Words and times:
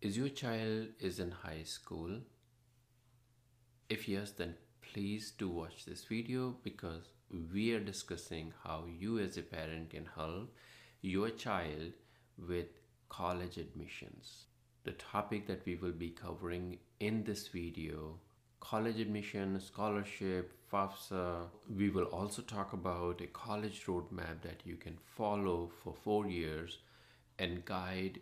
Is 0.00 0.16
your 0.16 0.28
child 0.28 0.90
is 1.00 1.18
in 1.18 1.32
high 1.32 1.64
school? 1.64 2.20
If 3.88 4.08
yes, 4.08 4.30
then 4.30 4.54
please 4.80 5.32
do 5.32 5.48
watch 5.48 5.86
this 5.86 6.04
video 6.04 6.54
because 6.62 7.08
we 7.52 7.72
are 7.72 7.80
discussing 7.80 8.52
how 8.62 8.84
you 8.86 9.18
as 9.18 9.36
a 9.36 9.42
parent 9.42 9.90
can 9.90 10.08
help 10.14 10.54
your 11.00 11.30
child 11.30 11.94
with 12.38 12.68
college 13.08 13.56
admissions. 13.56 14.44
The 14.84 14.92
topic 14.92 15.48
that 15.48 15.66
we 15.66 15.74
will 15.74 15.98
be 16.04 16.10
covering 16.10 16.78
in 17.00 17.24
this 17.24 17.48
video 17.48 18.20
college 18.60 19.00
admission, 19.00 19.58
scholarship, 19.58 20.52
FAFSA. 20.72 21.46
We 21.76 21.90
will 21.90 22.04
also 22.04 22.42
talk 22.42 22.72
about 22.72 23.20
a 23.20 23.26
college 23.26 23.84
roadmap 23.86 24.42
that 24.42 24.62
you 24.64 24.76
can 24.76 24.96
follow 25.16 25.72
for 25.82 25.92
four 25.92 26.28
years 26.28 26.78
and 27.38 27.64
guide 27.64 28.20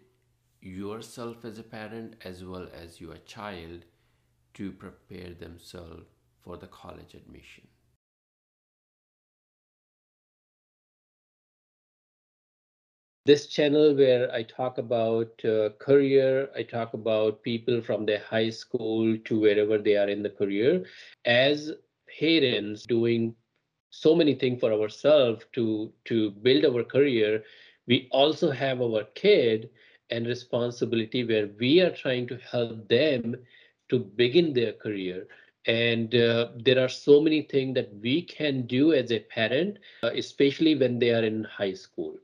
yourself 0.61 1.45
as 1.45 1.59
a 1.59 1.62
parent 1.62 2.16
as 2.25 2.45
well 2.45 2.68
as 2.73 3.00
your 3.00 3.16
child 3.19 3.84
to 4.55 4.73
prepare 4.73 5.34
themselves 5.34 6.06
for 6.42 6.56
the 6.56 6.66
college 6.66 7.14
admission. 7.14 7.69
this 13.27 13.48
channel 13.48 13.92
where 13.95 14.33
I 14.33 14.45
talk 14.45 14.78
about 14.78 15.45
uh, 15.45 15.70
career, 15.80 16.48
I 16.56 16.62
talk 16.62 16.95
about 16.95 17.42
people 17.42 17.83
from 17.83 18.06
their 18.06 18.20
high 18.20 18.50
school 18.50 19.19
to 19.19 19.41
wherever 19.41 19.78
they 19.78 19.97
are 19.97 20.09
in 20.09 20.23
the 20.23 20.30
career, 20.30 20.84
as 21.25 21.73
parents 22.20 22.84
doing 22.84 23.34
so 23.91 24.14
many 24.14 24.34
things 24.34 24.61
for 24.61 24.73
ourselves 24.73 25.45
to 25.55 25.92
to 26.05 26.30
build 26.30 26.64
our 26.64 26.84
career, 26.84 27.42
we 27.88 28.09
also 28.12 28.50
have 28.50 28.80
our 28.80 29.02
kid 29.16 29.70
and 30.10 30.27
responsibility 30.27 31.24
where 31.24 31.48
we 31.59 31.80
are 31.80 31.91
trying 31.91 32.27
to 32.28 32.37
help 32.38 32.88
them 32.88 33.37
to 33.88 33.98
begin 33.98 34.52
their 34.52 34.73
career. 34.73 35.27
And 35.67 36.14
uh, 36.14 36.48
there 36.56 36.78
are 36.83 36.89
so 36.89 37.20
many 37.20 37.42
things 37.42 37.75
that 37.75 37.91
we 38.03 38.22
can 38.22 38.66
do 38.66 38.92
as 38.92 39.11
a 39.11 39.20
parent, 39.20 39.78
uh, 40.03 40.11
especially 40.14 40.75
when 40.77 40.98
they 40.98 41.11
are 41.12 41.25
in 41.25 41.44
high 41.44 41.75
school 41.75 42.16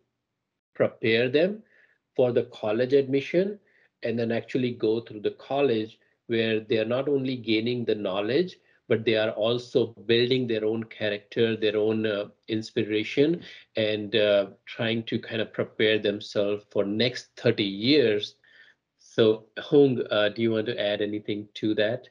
prepare 0.75 1.29
them 1.29 1.63
for 2.17 2.33
the 2.33 2.45
college 2.45 2.93
admission 2.93 3.59
and 4.03 4.19
then 4.19 4.31
actually 4.33 4.73
go 4.73 5.01
through 5.01 5.21
the 5.21 5.31
college 5.33 5.99
where 6.27 6.61
they 6.61 6.79
are 6.79 6.85
not 6.85 7.09
only 7.09 7.37
gaining 7.37 7.85
the 7.85 7.95
knowledge 7.95 8.57
but 8.89 9.05
they 9.05 9.17
are 9.17 9.31
also 9.31 9.87
building 10.07 10.47
their 10.47 10.65
own 10.65 10.85
character 10.85 11.57
their 11.57 11.77
own 11.77 12.07
uh, 12.07 12.27
inspiration 12.49 13.43
and 13.77 14.17
uh, 14.17 14.47
trying 14.67 15.03
to 15.05 15.19
kind 15.19 15.41
of 15.41 15.53
prepare 15.53 15.99
themselves 15.99 16.65
for 16.71 16.85
next 16.85 17.29
30 17.37 17.63
years 17.63 18.37
so 18.99 19.45
Huong 19.59 20.07
uh, 20.11 20.29
do 20.31 20.43
you 20.43 20.53
want 20.53 20.67
to 20.67 20.81
add 20.81 21.01
anything 21.01 21.49
to 21.55 21.75
that 21.75 22.09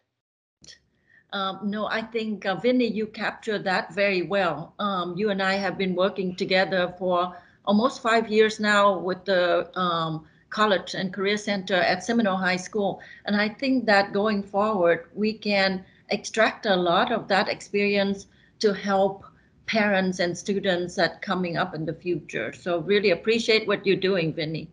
um, 1.34 1.60
no, 1.64 1.86
I 1.88 2.02
think 2.02 2.46
uh, 2.46 2.56
Vinny, 2.56 2.88
you 2.88 3.08
captured 3.08 3.64
that 3.64 3.94
very 3.94 4.22
well. 4.22 4.74
Um, 4.80 5.16
you 5.18 5.30
and 5.30 5.42
I 5.42 5.54
have 5.54 5.78
been 5.78 5.96
working 5.96 6.36
together 6.36 6.94
for 7.00 7.38
almost 7.64 8.02
five 8.02 8.30
years 8.30 8.60
now 8.60 8.98
with 8.98 9.24
the 9.24 9.72
um, 9.80 10.26
college 10.50 10.94
and 10.94 11.14
career 11.14 11.38
center 11.38 11.76
at 11.76 12.04
Seminole 12.04 12.36
High 12.36 12.58
School. 12.58 13.02
And 13.26 13.36
I 13.40 13.48
think 13.48 13.86
that 13.86 14.12
going 14.12 14.44
forward, 14.44 15.06
we 15.14 15.32
can 15.32 15.86
extract 16.12 16.66
a 16.66 16.76
lot 16.76 17.12
of 17.12 17.28
that 17.28 17.50
experience 17.50 18.28
to 18.59 18.73
help 18.73 19.26
parents 19.66 20.20
and 20.20 20.38
students 20.38 20.95
that 20.95 21.22
coming 21.22 21.58
up 21.58 21.73
in 21.73 21.86
the 21.86 21.94
future. 21.94 22.53
So 22.53 22.80
really 22.80 23.12
appreciate 23.12 23.68
what 23.68 23.86
you're 23.86 23.95
doing, 23.95 24.34
Vinny. 24.34 24.70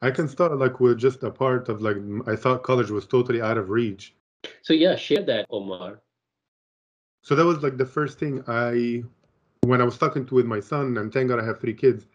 I 0.00 0.10
can 0.10 0.28
start 0.28 0.58
like 0.58 0.80
with 0.80 0.98
just 0.98 1.22
a 1.22 1.30
part 1.30 1.68
of 1.68 1.80
like 1.80 1.96
I 2.26 2.34
thought 2.34 2.64
college 2.64 2.90
was 2.90 3.06
totally 3.06 3.40
out 3.40 3.56
of 3.56 3.70
reach. 3.70 4.14
So 4.62 4.72
yeah, 4.72 4.96
share 4.96 5.22
that, 5.22 5.46
Omar 5.48 6.00
so 7.22 7.36
that 7.36 7.44
was 7.44 7.62
like 7.62 7.76
the 7.76 7.86
first 7.86 8.18
thing 8.18 8.42
I, 8.48 9.04
when 9.62 9.80
I 9.80 9.84
was 9.84 9.96
talking 9.96 10.26
to 10.26 10.34
with 10.34 10.46
my 10.46 10.60
son, 10.60 10.96
and 10.98 11.12
thank 11.12 11.28
God 11.28 11.38
I 11.38 11.44
have 11.44 11.60
three 11.60 11.74
kids, 11.74 12.06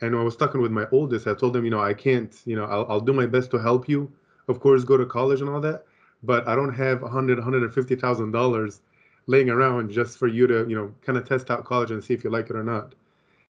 and 0.00 0.14
I 0.14 0.22
was 0.22 0.36
talking 0.36 0.60
with 0.60 0.72
my 0.72 0.86
oldest, 0.92 1.26
I 1.26 1.34
told 1.34 1.56
him, 1.56 1.64
you 1.64 1.70
know, 1.70 1.80
I 1.80 1.94
can't, 1.94 2.34
you 2.44 2.56
know, 2.56 2.64
I'll, 2.64 2.86
I'll 2.88 3.00
do 3.00 3.12
my 3.12 3.26
best 3.26 3.50
to 3.52 3.58
help 3.58 3.88
you, 3.88 4.12
of 4.48 4.60
course, 4.60 4.84
go 4.84 4.96
to 4.96 5.06
college 5.06 5.40
and 5.40 5.48
all 5.48 5.60
that, 5.62 5.84
but 6.22 6.46
I 6.46 6.54
don't 6.54 6.74
have 6.74 7.02
a 7.02 7.08
hundred, 7.08 7.38
hundred 7.38 7.62
and 7.62 7.72
fifty 7.72 7.96
thousand 7.96 8.32
dollars 8.32 8.80
laying 9.26 9.50
around 9.50 9.90
just 9.90 10.18
for 10.18 10.28
you 10.28 10.46
to, 10.46 10.66
you 10.68 10.76
know, 10.76 10.94
kind 11.02 11.18
of 11.18 11.26
test 11.26 11.50
out 11.50 11.64
college 11.64 11.90
and 11.90 12.02
see 12.02 12.14
if 12.14 12.22
you 12.24 12.30
like 12.30 12.50
it 12.50 12.56
or 12.56 12.62
not. 12.62 12.94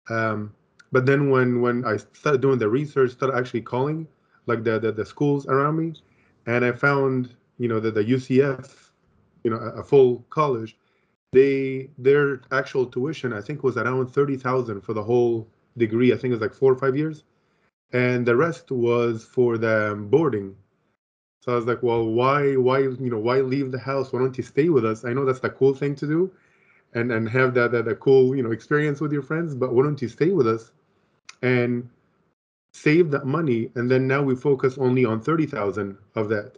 Um, 0.10 0.54
but 0.92 1.06
then 1.06 1.30
when 1.30 1.62
when 1.62 1.84
I 1.86 1.98
started 1.98 2.42
doing 2.42 2.60
the 2.60 2.70
research, 2.70 3.12
started 3.12 3.36
actually 3.36 3.62
calling 3.62 4.08
like 4.46 4.64
the 4.64 4.80
the, 4.80 4.92
the 4.92 5.06
schools 5.06 5.48
around 5.48 5.78
me, 5.78 5.94
and 6.46 6.64
I 6.64 6.72
found, 6.72 7.36
you 7.58 7.68
know, 7.68 7.80
that 7.80 7.94
the 7.96 8.04
UCF, 8.04 8.92
you 9.44 9.52
know, 9.52 9.58
a, 9.58 9.82
a 9.82 9.84
full 9.84 10.26
college 10.30 10.78
they 11.34 11.90
their 11.98 12.42
actual 12.52 12.86
tuition 12.86 13.34
I 13.34 13.42
think 13.42 13.64
was 13.64 13.76
around 13.78 14.08
thirty 14.08 14.38
thousand 14.38 14.82
for 14.82 14.94
the 14.94 15.04
whole 15.04 15.48
degree. 15.78 16.14
I 16.14 16.18
think 16.18 16.32
it 16.32 16.36
was 16.36 16.42
like 16.42 16.54
four 16.54 16.72
or 16.74 16.76
five 16.78 16.96
years, 16.98 17.24
and 17.94 18.26
the 18.26 18.36
rest 18.36 18.72
was 18.72 19.26
for 19.26 19.58
the 19.58 19.96
boarding. 20.10 20.56
So 21.42 21.54
I 21.54 21.56
was 21.56 21.66
like, 21.66 21.84
well, 21.84 22.06
why 22.06 22.56
why 22.58 22.80
you 22.80 23.10
know 23.12 23.20
why 23.20 23.42
leave 23.42 23.72
the 23.72 23.80
house? 23.80 24.12
Why 24.14 24.20
don't 24.20 24.38
you 24.38 24.44
stay 24.44 24.70
with 24.70 24.86
us? 24.86 25.06
I 25.06 25.14
know 25.14 25.26
that's 25.26 25.40
the 25.40 25.50
cool 25.50 25.74
thing 25.74 25.96
to 25.96 26.08
do, 26.08 26.32
and 26.94 27.12
and 27.12 27.30
have 27.30 27.54
that 27.56 27.72
that, 27.72 27.86
that 27.86 28.00
cool 28.00 28.36
you 28.36 28.44
know 28.44 28.52
experience 28.52 29.02
with 29.02 29.14
your 29.14 29.24
friends. 29.24 29.56
But 29.56 29.74
why 29.74 29.84
don't 29.84 30.02
you 30.02 30.10
stay 30.10 30.32
with 30.32 30.48
us, 30.48 30.72
and 31.42 31.90
save 32.74 33.12
that 33.12 33.26
money? 33.26 33.72
And 33.76 33.90
then 33.92 34.08
now 34.08 34.22
we 34.24 34.36
focus 34.36 34.78
only 34.78 35.06
on 35.06 35.22
thirty 35.22 35.46
thousand 35.46 35.98
of 36.16 36.30
that. 36.30 36.58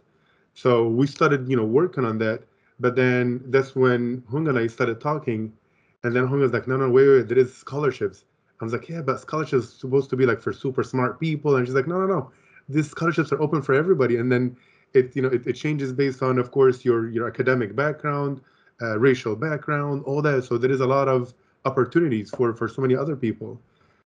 So 0.54 0.88
we 0.88 1.06
started 1.06 1.48
you 1.48 1.56
know 1.56 1.64
working 1.64 2.04
on 2.04 2.18
that 2.18 2.42
but 2.80 2.96
then 2.96 3.42
that's 3.46 3.76
when 3.76 4.22
Huong 4.30 4.48
and 4.48 4.58
I 4.58 4.66
started 4.66 5.00
talking, 5.00 5.52
and 6.02 6.16
then 6.16 6.26
Huong 6.28 6.40
was 6.40 6.52
like, 6.52 6.66
"No, 6.66 6.76
no, 6.76 6.90
wait, 6.90 7.08
wait, 7.08 7.28
there 7.28 7.38
is 7.38 7.54
scholarships." 7.54 8.24
I 8.60 8.64
was 8.64 8.72
like, 8.72 8.88
"Yeah, 8.88 9.02
but 9.02 9.20
scholarships 9.20 9.68
supposed 9.68 10.10
to 10.10 10.16
be 10.16 10.26
like 10.26 10.40
for 10.40 10.52
super 10.52 10.82
smart 10.82 11.18
people," 11.20 11.56
and 11.56 11.66
she's 11.66 11.74
like, 11.74 11.86
"No, 11.86 12.00
no, 12.00 12.06
no, 12.06 12.30
these 12.68 12.90
scholarships 12.90 13.32
are 13.32 13.40
open 13.40 13.62
for 13.62 13.74
everybody." 13.74 14.16
And 14.16 14.30
then 14.30 14.56
it, 14.94 15.14
you 15.16 15.22
know, 15.22 15.28
it, 15.28 15.46
it 15.46 15.54
changes 15.54 15.92
based 15.92 16.22
on, 16.22 16.38
of 16.38 16.50
course, 16.50 16.84
your 16.84 17.08
your 17.08 17.26
academic 17.28 17.74
background, 17.76 18.40
uh, 18.82 18.98
racial 18.98 19.36
background, 19.36 20.02
all 20.04 20.22
that. 20.22 20.44
So 20.44 20.58
there 20.58 20.70
is 20.70 20.80
a 20.80 20.86
lot 20.86 21.08
of 21.08 21.34
opportunities 21.64 22.30
for 22.30 22.54
for 22.54 22.68
so 22.68 22.82
many 22.82 22.96
other 22.96 23.16
people. 23.16 23.60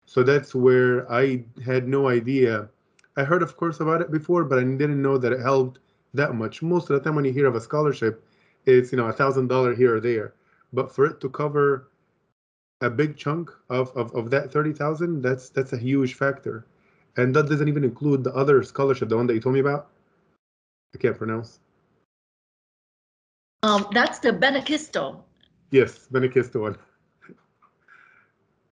So 0.06 0.22
that's 0.22 0.54
where 0.54 1.10
I 1.10 1.44
had 1.64 1.88
no 1.88 2.08
idea. 2.08 2.68
I 3.16 3.24
heard, 3.24 3.42
of 3.42 3.56
course, 3.56 3.80
about 3.80 4.00
it 4.02 4.10
before, 4.10 4.44
but 4.44 4.58
I 4.58 4.62
didn't 4.62 5.00
know 5.00 5.18
that 5.18 5.32
it 5.32 5.40
helped 5.40 5.78
that 6.14 6.34
much. 6.34 6.62
Most 6.62 6.90
of 6.90 6.94
the 6.94 7.00
time, 7.00 7.14
when 7.16 7.24
you 7.24 7.32
hear 7.32 7.46
of 7.46 7.54
a 7.54 7.60
scholarship, 7.60 8.24
it's 8.66 8.92
you 8.92 8.98
know 8.98 9.06
a 9.06 9.12
thousand 9.12 9.48
dollar 9.48 9.74
here 9.74 9.96
or 9.96 10.00
there 10.00 10.34
but 10.74 10.92
for 10.92 11.06
it 11.06 11.20
to 11.20 11.28
cover 11.30 11.88
a 12.84 12.90
big 12.90 13.16
chunk 13.16 13.50
of, 13.70 13.90
of, 13.96 14.14
of 14.14 14.30
that 14.30 14.52
30,000 14.52 15.22
that's 15.22 15.48
that's 15.48 15.72
a 15.72 15.78
huge 15.78 16.14
factor. 16.14 16.66
And 17.16 17.34
that 17.34 17.48
doesn't 17.48 17.68
even 17.68 17.84
include 17.84 18.24
the 18.24 18.34
other 18.34 18.62
scholarship 18.62 19.08
the 19.08 19.16
one 19.16 19.26
that 19.26 19.34
you 19.34 19.40
told 19.40 19.54
me 19.54 19.60
about? 19.60 19.88
I 20.94 20.98
can't 20.98 21.16
pronounce. 21.16 21.60
Um 23.62 23.86
that's 23.92 24.18
the 24.18 24.32
Benacquisto 24.32 25.22
yes 25.70 26.08
Benacquisto 26.12 26.60
one. 26.60 26.76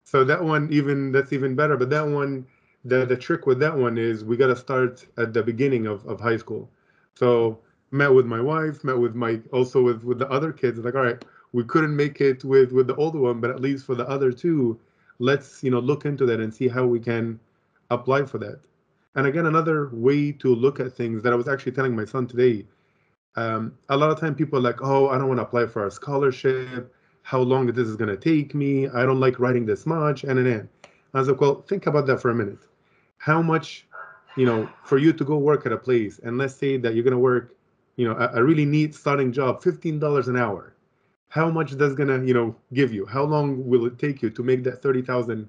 So 0.05 0.23
that 0.23 0.43
one 0.43 0.71
even 0.71 1.11
that's 1.11 1.33
even 1.33 1.55
better 1.55 1.75
but 1.77 1.89
that 1.89 2.07
one 2.07 2.47
the 2.85 3.05
the 3.05 3.17
trick 3.17 3.45
with 3.45 3.59
that 3.59 3.75
one 3.75 3.97
is 3.97 4.23
we 4.23 4.37
got 4.37 4.47
to 4.47 4.55
start 4.55 5.05
at 5.17 5.33
the 5.33 5.43
beginning 5.43 5.85
of, 5.85 6.05
of 6.05 6.19
high 6.19 6.37
school. 6.37 6.69
So 7.15 7.59
met 7.91 8.13
with 8.13 8.25
my 8.25 8.39
wife, 8.39 8.83
met 8.83 8.97
with 8.97 9.15
my 9.15 9.41
also 9.51 9.81
with 9.81 10.03
with 10.03 10.19
the 10.19 10.29
other 10.29 10.51
kids. 10.51 10.79
Like, 10.79 10.95
all 10.95 11.03
right, 11.03 11.23
we 11.53 11.63
couldn't 11.63 11.95
make 11.95 12.21
it 12.21 12.43
with 12.43 12.71
with 12.71 12.87
the 12.87 12.95
older 12.95 13.19
one, 13.19 13.39
but 13.39 13.49
at 13.49 13.59
least 13.59 13.85
for 13.85 13.95
the 13.95 14.07
other 14.07 14.31
two, 14.31 14.79
let's 15.19 15.63
you 15.63 15.71
know 15.71 15.79
look 15.79 16.05
into 16.05 16.25
that 16.25 16.39
and 16.39 16.53
see 16.53 16.67
how 16.67 16.85
we 16.85 16.99
can 16.99 17.39
apply 17.89 18.25
for 18.25 18.37
that. 18.39 18.59
And 19.15 19.25
again, 19.25 19.47
another 19.47 19.89
way 19.93 20.31
to 20.33 20.53
look 20.53 20.79
at 20.79 20.93
things 20.93 21.23
that 21.23 21.33
I 21.33 21.35
was 21.35 21.47
actually 21.47 21.71
telling 21.71 21.95
my 21.95 22.05
son 22.05 22.27
today. 22.27 22.65
Um, 23.35 23.73
a 23.89 23.97
lot 23.97 24.11
of 24.11 24.19
time 24.19 24.35
people 24.35 24.59
are 24.59 24.61
like, 24.61 24.81
oh, 24.81 25.09
I 25.09 25.17
don't 25.17 25.27
want 25.27 25.39
to 25.39 25.43
apply 25.43 25.67
for 25.67 25.85
a 25.85 25.91
scholarship. 25.91 26.93
How 27.23 27.39
long 27.39 27.69
is 27.69 27.75
this 27.75 27.87
is 27.87 27.95
going 27.95 28.09
to 28.09 28.17
take 28.17 28.55
me? 28.55 28.87
I 28.87 29.05
don't 29.05 29.19
like 29.19 29.39
writing 29.39 29.65
this 29.65 29.85
much, 29.85 30.23
and 30.23 30.39
and 30.39 30.47
and. 30.47 30.69
I 31.13 31.19
was 31.19 31.27
like, 31.27 31.41
well, 31.41 31.61
think 31.61 31.87
about 31.87 32.05
that 32.07 32.21
for 32.21 32.29
a 32.29 32.35
minute. 32.35 32.59
How 33.17 33.41
much, 33.41 33.87
you 34.35 34.45
know, 34.45 34.69
for 34.83 34.97
you 34.97 35.13
to 35.13 35.23
go 35.23 35.37
work 35.37 35.65
at 35.65 35.71
a 35.71 35.77
place, 35.77 36.19
and 36.19 36.37
let's 36.37 36.55
say 36.55 36.77
that 36.77 36.93
you're 36.93 37.03
going 37.03 37.11
to 37.11 37.17
work 37.17 37.57
you 37.97 38.07
know, 38.07 38.15
a, 38.15 38.39
a 38.39 38.43
really 38.43 38.65
neat 38.65 38.95
starting 38.95 39.33
job, 39.33 39.61
$15 39.61 40.27
an 40.27 40.37
hour. 40.37 40.73
How 41.29 41.49
much 41.49 41.71
that's 41.73 41.93
gonna, 41.93 42.23
you 42.23 42.33
know, 42.33 42.55
give 42.73 42.93
you? 42.93 43.05
How 43.05 43.23
long 43.23 43.67
will 43.67 43.85
it 43.85 43.99
take 43.99 44.21
you 44.21 44.29
to 44.29 44.43
make 44.43 44.63
that 44.63 44.81
30,000? 44.81 45.47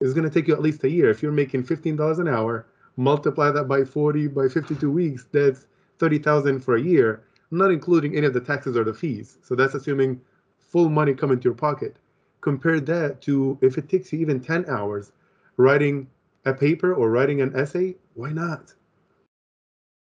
It's 0.00 0.14
gonna 0.14 0.30
take 0.30 0.48
you 0.48 0.54
at 0.54 0.62
least 0.62 0.84
a 0.84 0.90
year. 0.90 1.10
If 1.10 1.22
you're 1.22 1.32
making 1.32 1.64
$15 1.64 2.18
an 2.18 2.28
hour, 2.28 2.66
multiply 2.96 3.50
that 3.50 3.64
by 3.64 3.84
40 3.84 4.28
by 4.28 4.48
52 4.48 4.90
weeks, 4.90 5.26
that's 5.32 5.66
30,000 5.98 6.60
for 6.60 6.76
a 6.76 6.80
year, 6.80 7.22
not 7.50 7.70
including 7.70 8.16
any 8.16 8.26
of 8.26 8.34
the 8.34 8.40
taxes 8.40 8.76
or 8.76 8.84
the 8.84 8.94
fees. 8.94 9.38
So 9.42 9.54
that's 9.54 9.74
assuming 9.74 10.20
full 10.58 10.88
money 10.88 11.14
coming 11.14 11.40
to 11.40 11.44
your 11.44 11.54
pocket. 11.54 11.96
Compare 12.40 12.80
that 12.80 13.20
to 13.22 13.58
if 13.60 13.78
it 13.78 13.88
takes 13.88 14.12
you 14.12 14.20
even 14.20 14.40
10 14.40 14.66
hours, 14.66 15.12
writing 15.56 16.08
a 16.44 16.54
paper 16.54 16.94
or 16.94 17.10
writing 17.10 17.40
an 17.40 17.54
essay, 17.56 17.96
why 18.14 18.30
not? 18.32 18.72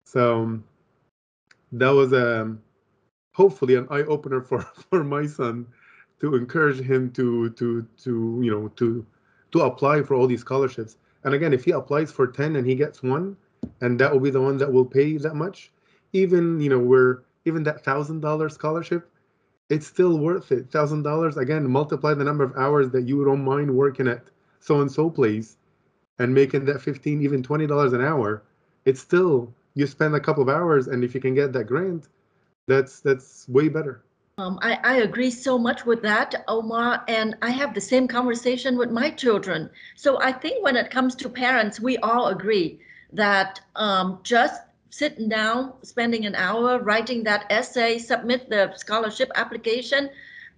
So 0.06 0.44
um, 0.44 0.64
that 1.72 1.90
was 1.90 2.14
um, 2.14 2.62
hopefully 3.36 3.76
an 3.76 3.86
eye 3.90 4.04
opener 4.04 4.42
for 4.42 4.62
for 4.90 5.04
my 5.04 5.26
son 5.28 5.68
to 6.22 6.36
encourage 6.36 6.80
him 6.80 7.12
to 7.12 7.50
to 7.52 7.86
to 8.04 8.40
you 8.42 8.52
know 8.52 8.70
to 8.70 9.06
to 9.52 9.62
apply 9.62 10.02
for 10.02 10.16
all 10.16 10.28
these 10.28 10.42
scholarships. 10.42 10.98
And 11.24 11.34
again, 11.34 11.54
if 11.54 11.66
he 11.66 11.72
applies 11.72 12.12
for 12.12 12.28
10 12.28 12.56
and 12.56 12.68
he 12.68 12.76
gets 12.76 13.02
one, 13.02 13.36
and 13.82 14.00
that 14.00 14.12
will 14.12 14.20
be 14.20 14.30
the 14.30 14.42
one 14.42 14.58
that 14.58 14.72
will 14.72 14.86
pay 14.86 15.18
that 15.18 15.36
much, 15.36 15.72
even 16.14 16.60
you 16.62 16.70
know 16.70 16.80
where 16.80 17.24
even 17.46 17.64
that 17.64 17.84
thousand 17.84 18.22
dollar 18.22 18.48
scholarship, 18.50 19.10
it's 19.70 19.88
still 19.88 20.18
worth 20.18 20.52
it. 20.52 20.72
Thousand 20.72 21.04
dollars 21.04 21.36
again, 21.38 21.70
multiply 21.70 22.14
the 22.14 22.24
number 22.24 22.44
of 22.44 22.56
hours 22.56 22.90
that 22.92 23.08
you 23.08 23.26
don't 23.26 23.44
mind 23.44 23.76
working 23.76 24.08
at 24.08 24.24
so 24.60 24.82
and 24.82 24.92
so 24.92 25.10
place, 25.10 25.58
and 26.20 26.34
making 26.34 26.66
that 26.66 26.82
15 26.82 27.22
even 27.22 27.44
20 27.44 27.68
dollars 27.68 27.92
an 27.92 28.02
hour. 28.02 28.44
It's 28.86 29.02
still 29.02 29.54
you 29.74 29.88
spend 29.88 30.16
a 30.16 30.22
couple 30.22 30.44
of 30.44 30.50
hours, 30.50 30.88
and 30.88 31.04
if 31.04 31.14
you 31.14 31.20
can 31.20 31.36
get 31.36 31.52
that 31.54 31.66
grant, 31.66 32.08
that's 32.68 33.00
that's 33.00 33.48
way 33.50 33.70
better. 33.70 34.04
Um, 34.38 34.60
I, 34.62 34.78
I 34.84 34.96
agree 34.98 35.32
so 35.32 35.58
much 35.58 35.86
with 35.86 36.02
that, 36.02 36.44
Omar, 36.50 37.06
and 37.08 37.38
I 37.42 37.52
have 37.52 37.74
the 37.74 37.80
same 37.80 38.06
conversation 38.06 38.78
with 38.78 38.92
my 38.92 39.10
children. 39.10 39.70
So 39.96 40.20
I 40.22 40.34
think 40.34 40.62
when 40.62 40.76
it 40.76 40.92
comes 40.92 41.16
to 41.16 41.30
parents, 41.30 41.80
we 41.80 41.98
all 42.00 42.28
agree 42.28 42.82
that 43.14 43.62
um, 43.78 44.20
just 44.24 44.62
sitting 44.90 45.30
down, 45.30 45.74
spending 45.84 46.26
an 46.26 46.36
hour 46.36 46.80
writing 46.80 47.24
that 47.24 47.46
essay, 47.50 47.98
submit 47.98 48.50
the 48.50 48.74
scholarship 48.76 49.32
application, 49.36 50.10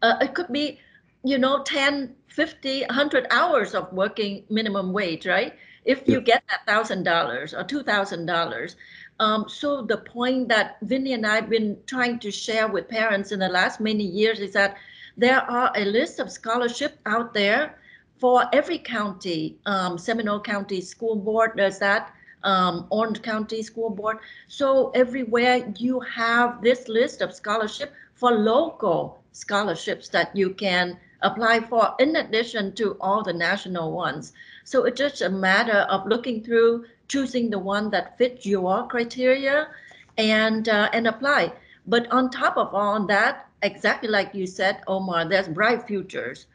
uh, 0.02 0.16
it 0.22 0.34
could 0.34 0.52
be, 0.52 0.80
you 1.24 1.38
know, 1.38 1.62
10, 1.62 2.16
50, 2.28 2.82
100 2.82 3.28
hours 3.30 3.76
of 3.76 3.94
working 3.94 4.44
minimum 4.50 4.92
wage, 4.92 5.28
right? 5.28 5.54
If 5.86 6.08
you 6.08 6.20
get 6.20 6.44
that 6.50 6.68
$1,000 6.68 7.54
or 7.54 7.64
$2,000. 7.64 8.76
Um, 9.20 9.50
so 9.50 9.82
the 9.82 9.98
point 9.98 10.48
that 10.50 10.78
Vinny 10.82 11.14
and 11.14 11.26
I 11.26 11.36
have 11.36 11.50
been 11.50 11.78
trying 11.88 12.20
to 12.20 12.32
share 12.32 12.68
with 12.68 12.88
parents 12.88 13.32
in 13.32 13.40
the 13.40 13.50
last 13.50 13.80
many 13.80 14.04
years 14.04 14.40
is 14.40 14.54
that 14.54 14.78
there 15.18 15.42
are 15.42 15.72
a 15.76 15.86
list 15.86 16.20
of 16.20 16.32
scholarships 16.32 16.98
out 17.06 17.34
there 17.34 17.80
for 18.20 18.46
every 18.54 18.78
county. 18.78 19.58
Um, 19.66 19.98
Seminole 19.98 20.42
County 20.42 20.82
School 20.82 21.16
Board 21.16 21.58
does 21.58 21.80
that. 21.80 22.14
Um, 22.44 22.86
Orange 22.92 23.22
County 23.24 23.64
School 23.64 23.90
Board. 23.90 24.20
So 24.48 24.92
everywhere 24.92 25.74
you 25.78 26.00
have 26.02 26.62
this 26.62 26.88
list 26.88 27.22
of 27.22 27.34
scholarship 27.34 27.94
for 28.14 28.32
local 28.32 29.24
scholarships 29.32 30.10
that 30.10 30.36
you 30.36 30.52
can 30.54 31.00
apply 31.22 31.60
for 31.62 31.96
in 32.00 32.16
addition 32.16 32.74
to 32.76 32.96
all 33.02 33.24
the 33.24 33.34
national 33.34 33.92
ones. 33.92 34.34
So 34.68 34.84
it's 34.84 34.98
just 34.98 35.22
a 35.22 35.30
matter 35.30 35.88
of 35.88 36.06
looking 36.08 36.44
through 36.44 36.88
choosing 37.08 37.50
the 37.50 37.58
one 37.58 37.90
that 37.92 38.18
fits 38.18 38.46
your 38.46 38.86
criteria 38.90 39.70
and 40.18 40.68
uh, 40.68 40.90
and 40.92 41.08
apply. 41.08 41.54
But 41.86 42.12
on 42.12 42.30
top 42.30 42.58
of 42.58 42.76
all 42.76 43.08
that, 43.08 43.48
exactly 43.64 44.10
like 44.10 44.36
you 44.36 44.46
said, 44.46 44.82
Omar, 44.86 45.24
there's 45.30 45.48
Bright 45.48 45.88
Futures 45.88 46.48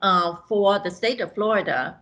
uh, 0.00 0.36
for 0.48 0.78
the 0.78 0.90
state 0.90 1.20
of 1.20 1.34
Florida. 1.34 1.98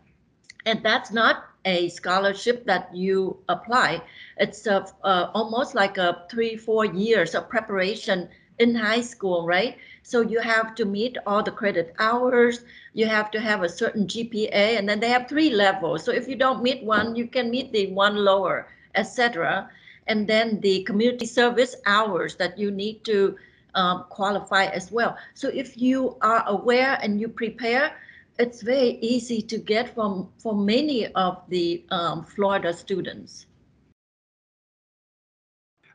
And 0.66 0.84
that's 0.84 1.10
not 1.10 1.46
a 1.64 1.88
scholarship 1.88 2.64
that 2.66 2.94
you 2.94 3.36
apply. 3.48 4.02
It's 4.36 4.68
a, 4.68 4.86
uh, 5.02 5.32
almost 5.34 5.74
like 5.74 5.98
a 5.98 6.26
three, 6.30 6.56
four 6.56 6.84
years 6.84 7.34
of 7.34 7.48
preparation 7.48 8.28
in 8.58 8.74
high 8.74 9.00
school, 9.00 9.46
right? 9.46 9.76
So 10.02 10.20
you 10.20 10.40
have 10.40 10.74
to 10.76 10.84
meet 10.84 11.18
all 11.26 11.42
the 11.42 11.50
credit 11.50 11.94
hours, 11.98 12.60
you 12.94 13.06
have 13.06 13.30
to 13.32 13.40
have 13.40 13.62
a 13.62 13.68
certain 13.68 14.06
GPA, 14.06 14.78
and 14.78 14.88
then 14.88 15.00
they 15.00 15.08
have 15.08 15.28
three 15.28 15.50
levels. 15.50 16.04
So 16.04 16.12
if 16.12 16.28
you 16.28 16.36
don't 16.36 16.62
meet 16.62 16.82
one, 16.84 17.16
you 17.16 17.26
can 17.26 17.50
meet 17.50 17.72
the 17.72 17.92
one 17.92 18.16
lower, 18.16 18.68
etc. 18.94 19.68
And 20.06 20.26
then 20.26 20.60
the 20.60 20.84
community 20.84 21.26
service 21.26 21.76
hours 21.86 22.36
that 22.36 22.58
you 22.58 22.70
need 22.70 23.04
to 23.04 23.36
um, 23.74 24.04
qualify 24.08 24.66
as 24.66 24.90
well. 24.90 25.16
So 25.34 25.48
if 25.48 25.76
you 25.76 26.16
are 26.22 26.44
aware 26.46 26.98
and 27.02 27.20
you 27.20 27.28
prepare, 27.28 27.92
it's 28.38 28.62
very 28.62 28.98
easy 29.00 29.40
to 29.42 29.58
get 29.58 29.94
from 29.94 30.28
for 30.38 30.54
many 30.54 31.06
of 31.14 31.42
the 31.48 31.84
um, 31.90 32.24
Florida 32.24 32.72
students. 32.72 33.46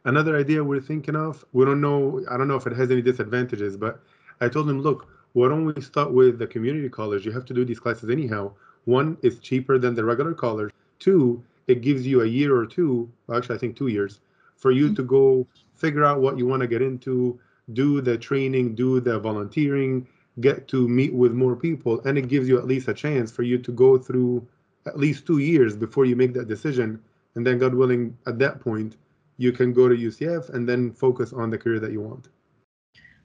Another 0.03 0.35
idea 0.35 0.63
we're 0.63 0.81
thinking 0.81 1.15
of, 1.15 1.45
we 1.53 1.63
don't 1.63 1.81
know, 1.81 2.25
I 2.29 2.37
don't 2.37 2.47
know 2.47 2.55
if 2.55 2.65
it 2.65 2.73
has 2.73 2.89
any 2.89 3.01
disadvantages, 3.01 3.77
but 3.77 4.01
I 4.39 4.49
told 4.49 4.69
him, 4.69 4.81
look, 4.81 5.07
why 5.33 5.47
don't 5.47 5.65
we 5.65 5.79
start 5.81 6.11
with 6.11 6.39
the 6.39 6.47
community 6.47 6.89
college? 6.89 7.25
You 7.25 7.31
have 7.31 7.45
to 7.45 7.53
do 7.53 7.63
these 7.63 7.79
classes 7.79 8.09
anyhow. 8.09 8.51
One, 8.85 9.17
is 9.21 9.39
cheaper 9.39 9.77
than 9.77 9.93
the 9.93 10.03
regular 10.03 10.33
college. 10.33 10.71
Two, 10.99 11.43
it 11.67 11.81
gives 11.81 12.05
you 12.05 12.21
a 12.21 12.25
year 12.25 12.55
or 12.55 12.65
two, 12.65 13.09
actually, 13.33 13.55
I 13.55 13.59
think 13.59 13.77
two 13.77 13.87
years, 13.87 14.19
for 14.57 14.71
you 14.71 14.85
mm-hmm. 14.85 14.95
to 14.95 15.03
go 15.03 15.47
figure 15.75 16.03
out 16.03 16.19
what 16.19 16.37
you 16.37 16.47
want 16.47 16.61
to 16.61 16.67
get 16.67 16.81
into, 16.81 17.39
do 17.73 18.01
the 18.01 18.17
training, 18.17 18.75
do 18.75 18.99
the 18.99 19.19
volunteering, 19.19 20.07
get 20.39 20.67
to 20.69 20.87
meet 20.87 21.13
with 21.13 21.33
more 21.33 21.55
people, 21.55 22.01
and 22.05 22.17
it 22.17 22.27
gives 22.27 22.49
you 22.49 22.57
at 22.57 22.65
least 22.65 22.87
a 22.87 22.93
chance 22.93 23.31
for 23.31 23.43
you 23.43 23.57
to 23.59 23.71
go 23.71 23.97
through 23.97 24.45
at 24.87 24.97
least 24.97 25.27
two 25.27 25.37
years 25.37 25.75
before 25.75 26.05
you 26.05 26.15
make 26.15 26.33
that 26.33 26.47
decision. 26.47 26.99
And 27.35 27.45
then, 27.45 27.59
God 27.59 27.73
willing, 27.73 28.17
at 28.25 28.39
that 28.39 28.59
point, 28.59 28.97
you 29.41 29.51
can 29.51 29.73
go 29.73 29.89
to 29.89 29.95
UCF 29.95 30.53
and 30.53 30.69
then 30.69 30.91
focus 30.91 31.33
on 31.33 31.49
the 31.49 31.57
career 31.57 31.79
that 31.79 31.91
you 31.91 32.01
want. 32.01 32.27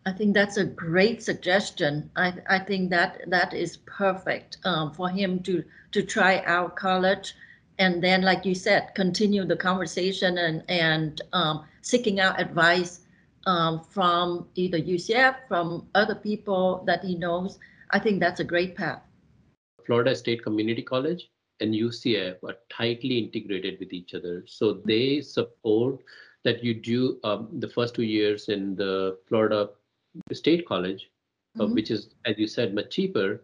I 0.06 0.12
think 0.12 0.32
that's 0.34 0.56
a 0.56 0.64
great 0.64 1.22
suggestion. 1.22 2.10
I, 2.16 2.32
I 2.48 2.58
think 2.58 2.90
that 2.90 3.20
that 3.26 3.52
is 3.52 3.78
perfect 3.84 4.56
um, 4.64 4.92
for 4.92 5.10
him 5.10 5.42
to 5.42 5.62
to 5.92 6.02
try 6.02 6.42
out 6.46 6.76
college, 6.76 7.34
and 7.78 8.02
then, 8.02 8.22
like 8.22 8.46
you 8.46 8.54
said, 8.54 8.94
continue 8.94 9.44
the 9.44 9.56
conversation 9.56 10.38
and 10.38 10.62
and 10.68 11.20
um, 11.32 11.64
seeking 11.82 12.20
out 12.20 12.40
advice 12.40 13.00
um, 13.46 13.80
from 13.80 14.48
either 14.54 14.78
UCF, 14.78 15.34
from 15.48 15.86
other 15.94 16.14
people 16.14 16.82
that 16.86 17.04
he 17.04 17.14
knows. 17.16 17.58
I 17.90 17.98
think 17.98 18.20
that's 18.20 18.40
a 18.40 18.44
great 18.44 18.74
path. 18.74 19.02
Florida 19.84 20.14
State 20.14 20.42
Community 20.42 20.82
College 20.82 21.30
and 21.60 21.74
UCF 21.74 22.42
are 22.44 22.56
tightly 22.70 23.18
integrated 23.18 23.78
with 23.80 23.92
each 23.92 24.14
other. 24.14 24.44
So 24.46 24.74
they 24.84 25.20
support 25.20 26.00
that 26.44 26.62
you 26.62 26.74
do 26.74 27.18
um, 27.24 27.48
the 27.60 27.68
first 27.68 27.94
two 27.94 28.04
years 28.04 28.48
in 28.48 28.76
the 28.76 29.18
Florida 29.26 29.70
State 30.32 30.66
College, 30.66 31.10
uh, 31.58 31.62
mm-hmm. 31.62 31.72
uh, 31.72 31.74
which 31.74 31.90
is, 31.90 32.10
as 32.24 32.38
you 32.38 32.46
said, 32.46 32.74
much 32.74 32.90
cheaper. 32.90 33.42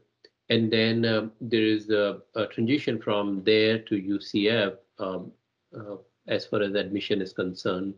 And 0.48 0.70
then 0.70 1.04
um, 1.04 1.32
there 1.40 1.64
is 1.64 1.90
a, 1.90 2.20
a, 2.34 2.46
transition 2.46 3.00
from 3.00 3.42
there 3.44 3.78
to 3.78 3.94
UCF 3.94 4.76
um, 4.98 5.32
uh, 5.74 5.96
as 6.28 6.44
far 6.44 6.62
as 6.62 6.74
admission 6.74 7.22
is 7.22 7.32
concerned. 7.32 7.94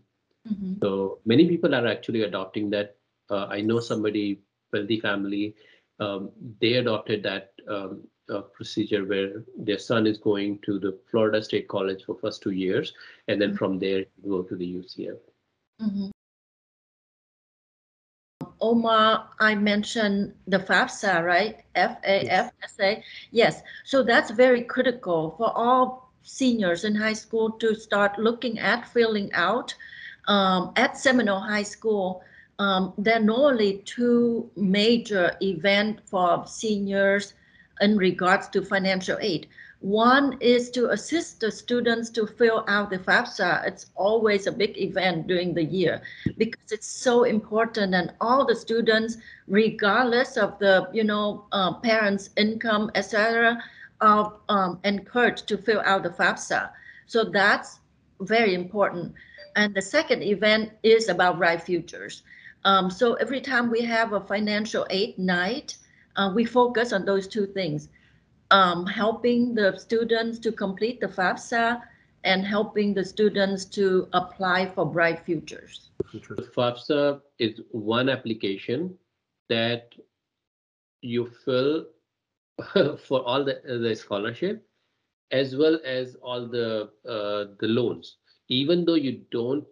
Mm-hmm. 0.49 0.75
So 0.83 1.19
many 1.25 1.49
people 1.49 1.75
are 1.75 1.87
actually 1.87 2.23
adopting 2.23 2.71
that. 2.71 2.97
Uh, 3.31 3.47
I 3.47 3.61
know 3.63 3.81
somebody, 3.81 4.41
wealthy 4.73 5.01
family, 5.01 5.55
um, 6.01 6.31
they 6.61 6.75
adopted 6.75 7.23
that 7.23 7.53
um, 7.69 8.03
uh, 8.33 8.41
procedure 8.41 9.05
where 9.05 9.45
their 9.59 9.79
son 9.79 10.07
is 10.07 10.19
going 10.19 10.59
to 10.65 10.79
the 10.79 10.99
Florida 11.11 11.43
State 11.43 11.69
College 11.69 12.05
for 12.05 12.17
first 12.17 12.43
two 12.43 12.53
years, 12.53 12.93
and 13.29 13.41
then 13.41 13.51
mm-hmm. 13.51 13.59
from 13.59 13.79
there 13.79 14.05
go 14.27 14.43
to 14.43 14.57
the 14.57 14.75
UCF. 14.75 15.19
Mm-hmm. 15.81 16.11
Omar, 18.61 19.29
I 19.41 19.55
mentioned 19.55 20.33
the 20.47 20.59
FAFSA, 20.59 21.23
right? 21.23 21.65
F 21.75 21.99
A 22.05 22.21
F 22.31 22.51
S 22.63 22.77
A. 22.81 23.05
Yes. 23.31 23.63
So 23.85 24.03
that's 24.03 24.31
very 24.31 24.63
critical 24.63 25.35
for 25.37 25.53
all 25.55 26.13
seniors 26.23 26.85
in 26.85 26.95
high 26.95 27.13
school 27.13 27.51
to 27.51 27.75
start 27.75 28.19
looking 28.19 28.59
at 28.59 28.89
filling 28.89 29.31
out. 29.35 29.75
Um, 30.27 30.73
at 30.77 30.97
Seminole 30.97 31.41
High 31.41 31.65
School, 31.65 32.23
um, 32.59 32.93
there 32.99 33.17
are 33.17 33.25
normally 33.25 33.83
two 33.85 34.51
major 34.57 35.37
events 35.43 36.03
for 36.07 36.47
seniors 36.47 37.35
in 37.81 37.97
regards 37.97 38.49
to 38.49 38.63
financial 38.63 39.19
aid. 39.21 39.49
One 39.81 40.39
is 40.41 40.71
to 40.71 40.91
assist 40.91 41.41
the 41.41 41.51
students 41.51 42.09
to 42.11 42.27
fill 42.27 42.65
out 42.69 42.89
the 42.89 42.99
FAFSA. 42.99 43.67
It's 43.67 43.91
always 43.97 44.47
a 44.47 44.53
big 44.53 44.79
event 44.79 45.27
during 45.27 45.53
the 45.53 45.65
year 45.65 46.01
because 46.39 46.73
it's 46.73 46.87
so 46.87 47.25
important 47.25 47.95
and 47.95 48.15
all 48.21 48.47
the 48.47 48.57
students, 48.57 49.19
regardless 49.47 50.39
of 50.39 50.59
the, 50.59 50.89
you 50.95 51.05
know, 51.05 51.45
uh, 51.53 51.75
parents' 51.75 52.31
income, 52.39 52.91
etc., 52.95 53.63
are 54.01 54.33
um, 54.49 54.81
encouraged 54.85 55.47
to 55.49 55.59
fill 55.59 55.83
out 55.85 56.03
the 56.05 56.11
FAFSA. 56.11 56.71
So 57.07 57.25
that's 57.25 57.81
very 58.21 58.55
important. 58.55 59.13
And 59.57 59.75
the 59.75 59.83
second 59.83 60.23
event 60.23 60.73
is 60.83 61.09
about 61.09 61.37
Bright 61.39 61.63
Futures. 61.63 62.23
Um, 62.65 62.91
so 62.91 63.15
every 63.15 63.41
time 63.41 63.71
we 63.71 63.83
have 63.83 64.13
a 64.13 64.21
financial 64.21 64.87
aid 64.91 65.19
night, 65.19 65.77
uh, 66.17 66.33
we 66.35 66.45
focus 66.45 66.93
on 66.93 67.05
those 67.05 67.29
two 67.29 67.47
things, 67.47 67.89
um, 68.51 68.87
helping 68.87 69.55
the 69.55 69.79
students 69.79 70.39
to 70.41 70.53
complete 70.53 71.01
the 71.01 71.09
FAFSA 71.09 71.83
and 72.25 72.45
helping 72.45 72.95
the 72.95 73.05
students 73.05 73.67
to 73.67 74.09
apply 74.15 74.71
for 74.75 74.87
Bright 74.87 75.25
Futures. 75.25 75.91
FAFSA 76.13 77.21
is 77.39 77.61
one 77.71 78.09
application 78.09 78.97
that 79.49 79.95
you 81.03 81.31
fill 81.45 81.87
for 82.99 83.23
all 83.27 83.45
the, 83.45 83.61
the 83.65 83.95
scholarship 83.95 84.67
as 85.33 85.57
well 85.57 85.79
as 85.85 86.17
all 86.23 86.47
the 86.47 86.91
uh, 87.09 87.53
the 87.61 87.69
loans. 87.69 88.17
Even 88.49 88.85
though 88.85 88.95
you 88.95 89.23
don't 89.31 89.67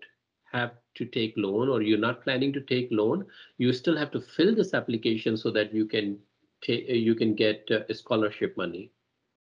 have 0.52 0.72
to 0.94 1.04
take 1.04 1.34
loan 1.36 1.68
or 1.68 1.82
you're 1.82 1.98
not 1.98 2.22
planning 2.22 2.52
to 2.52 2.60
take 2.60 2.88
loan, 2.90 3.24
you 3.58 3.72
still 3.72 3.96
have 3.96 4.10
to 4.12 4.20
fill 4.20 4.54
this 4.54 4.74
application 4.74 5.36
so 5.36 5.50
that 5.50 5.72
you 5.72 5.86
can 5.86 6.18
take 6.62 6.88
you 6.88 7.14
can 7.14 7.34
get 7.34 7.68
uh, 7.70 7.92
scholarship 7.92 8.56
money. 8.56 8.90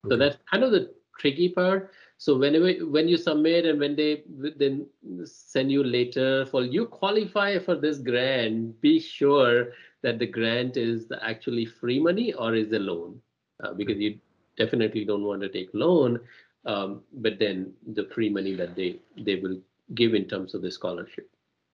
So 0.10 0.18
that's 0.18 0.38
kind 0.50 0.64
of 0.64 0.72
the 0.72 0.94
tricky 1.20 1.50
part. 1.50 1.92
So 2.18 2.38
whenever 2.38 2.72
when 2.86 3.08
you 3.08 3.18
submit 3.18 3.66
and 3.66 3.80
when 3.80 3.96
they 3.96 4.24
then 4.58 4.88
send 5.26 5.72
you 5.72 5.84
later 5.84 6.46
for 6.46 6.64
you 6.64 6.86
qualify 6.86 7.60
for 7.60 7.76
this 7.76 7.98
grant, 7.98 8.80
be 8.82 9.00
sure 9.00 9.74
that 10.02 10.20
the 10.20 10.28
grant 10.28 10.78
is 10.78 11.08
the 11.08 11.24
actually 11.26 11.66
free 11.66 12.00
money 12.00 12.34
or 12.34 12.56
is 12.56 12.72
a 12.72 12.80
loan, 12.80 13.22
uh, 13.64 13.74
because 13.74 13.98
you 13.98 14.20
definitely 14.58 15.06
don't 15.06 15.24
want 15.24 15.42
to 15.42 15.50
take 15.50 15.70
loan. 15.74 16.20
Um, 16.66 17.02
but 17.14 17.40
then 17.40 17.74
the 17.94 18.06
free 18.14 18.30
money 18.30 18.56
that 18.56 18.76
they 18.76 19.00
they 19.18 19.36
will 19.36 19.60
give 19.96 20.14
in 20.14 20.26
terms 20.26 20.54
of 20.54 20.62
the 20.62 20.72
scholarship. 20.72 21.30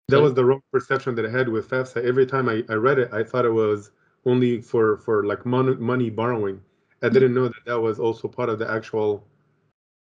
That 0.09 0.17
So- 0.17 0.23
was 0.23 0.35
the 0.35 0.45
wrong 0.45 0.63
perception 0.73 1.15
that 1.17 1.27
I 1.27 1.31
had 1.31 1.49
with 1.49 1.69
FAFSA. 1.69 2.05
Every 2.05 2.27
time 2.27 2.49
I, 2.49 2.65
I 2.69 2.75
read 2.75 2.99
it, 2.99 3.13
I 3.13 3.23
thought 3.25 3.45
it 3.45 3.51
was 3.51 3.91
only 4.27 4.61
for 4.61 4.99
for 4.99 5.25
like 5.25 5.45
money 5.47 5.75
money 5.77 6.11
borrowing. 6.11 6.61
I 7.03 7.09
didn't 7.11 7.35
know 7.35 7.49
that 7.49 7.65
that 7.67 7.81
was 7.81 7.99
also 8.01 8.29
part 8.29 8.49
of 8.49 8.59
the 8.59 8.71
actual 8.71 9.27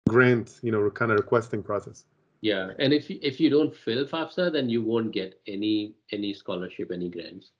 grant, 0.08 0.58
you 0.62 0.70
know, 0.72 0.90
kind 0.90 1.10
of 1.10 1.16
requesting 1.18 1.62
process. 1.62 2.04
Yeah, 2.42 2.72
and 2.78 2.92
if 2.92 3.10
you, 3.10 3.18
if 3.22 3.38
you 3.40 3.50
don't 3.50 3.74
fill 3.74 4.06
FAFSA, 4.06 4.52
then 4.52 4.68
you 4.68 4.82
won't 4.82 5.12
get 5.12 5.40
any 5.46 5.94
any 6.12 6.32
scholarship, 6.34 6.90
any 6.92 7.08
grants. 7.08 7.50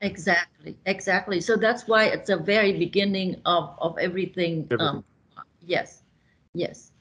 Exactly, 0.00 0.76
exactly. 0.86 1.40
So 1.40 1.56
that's 1.56 1.86
why 1.86 2.06
it's 2.06 2.28
a 2.30 2.36
very 2.36 2.72
beginning 2.72 3.40
of, 3.44 3.76
of 3.78 3.98
everything. 3.98 4.66
Everything. 4.70 4.80
Um, 4.80 5.04
yes, 5.60 6.02
yes. 6.54 6.91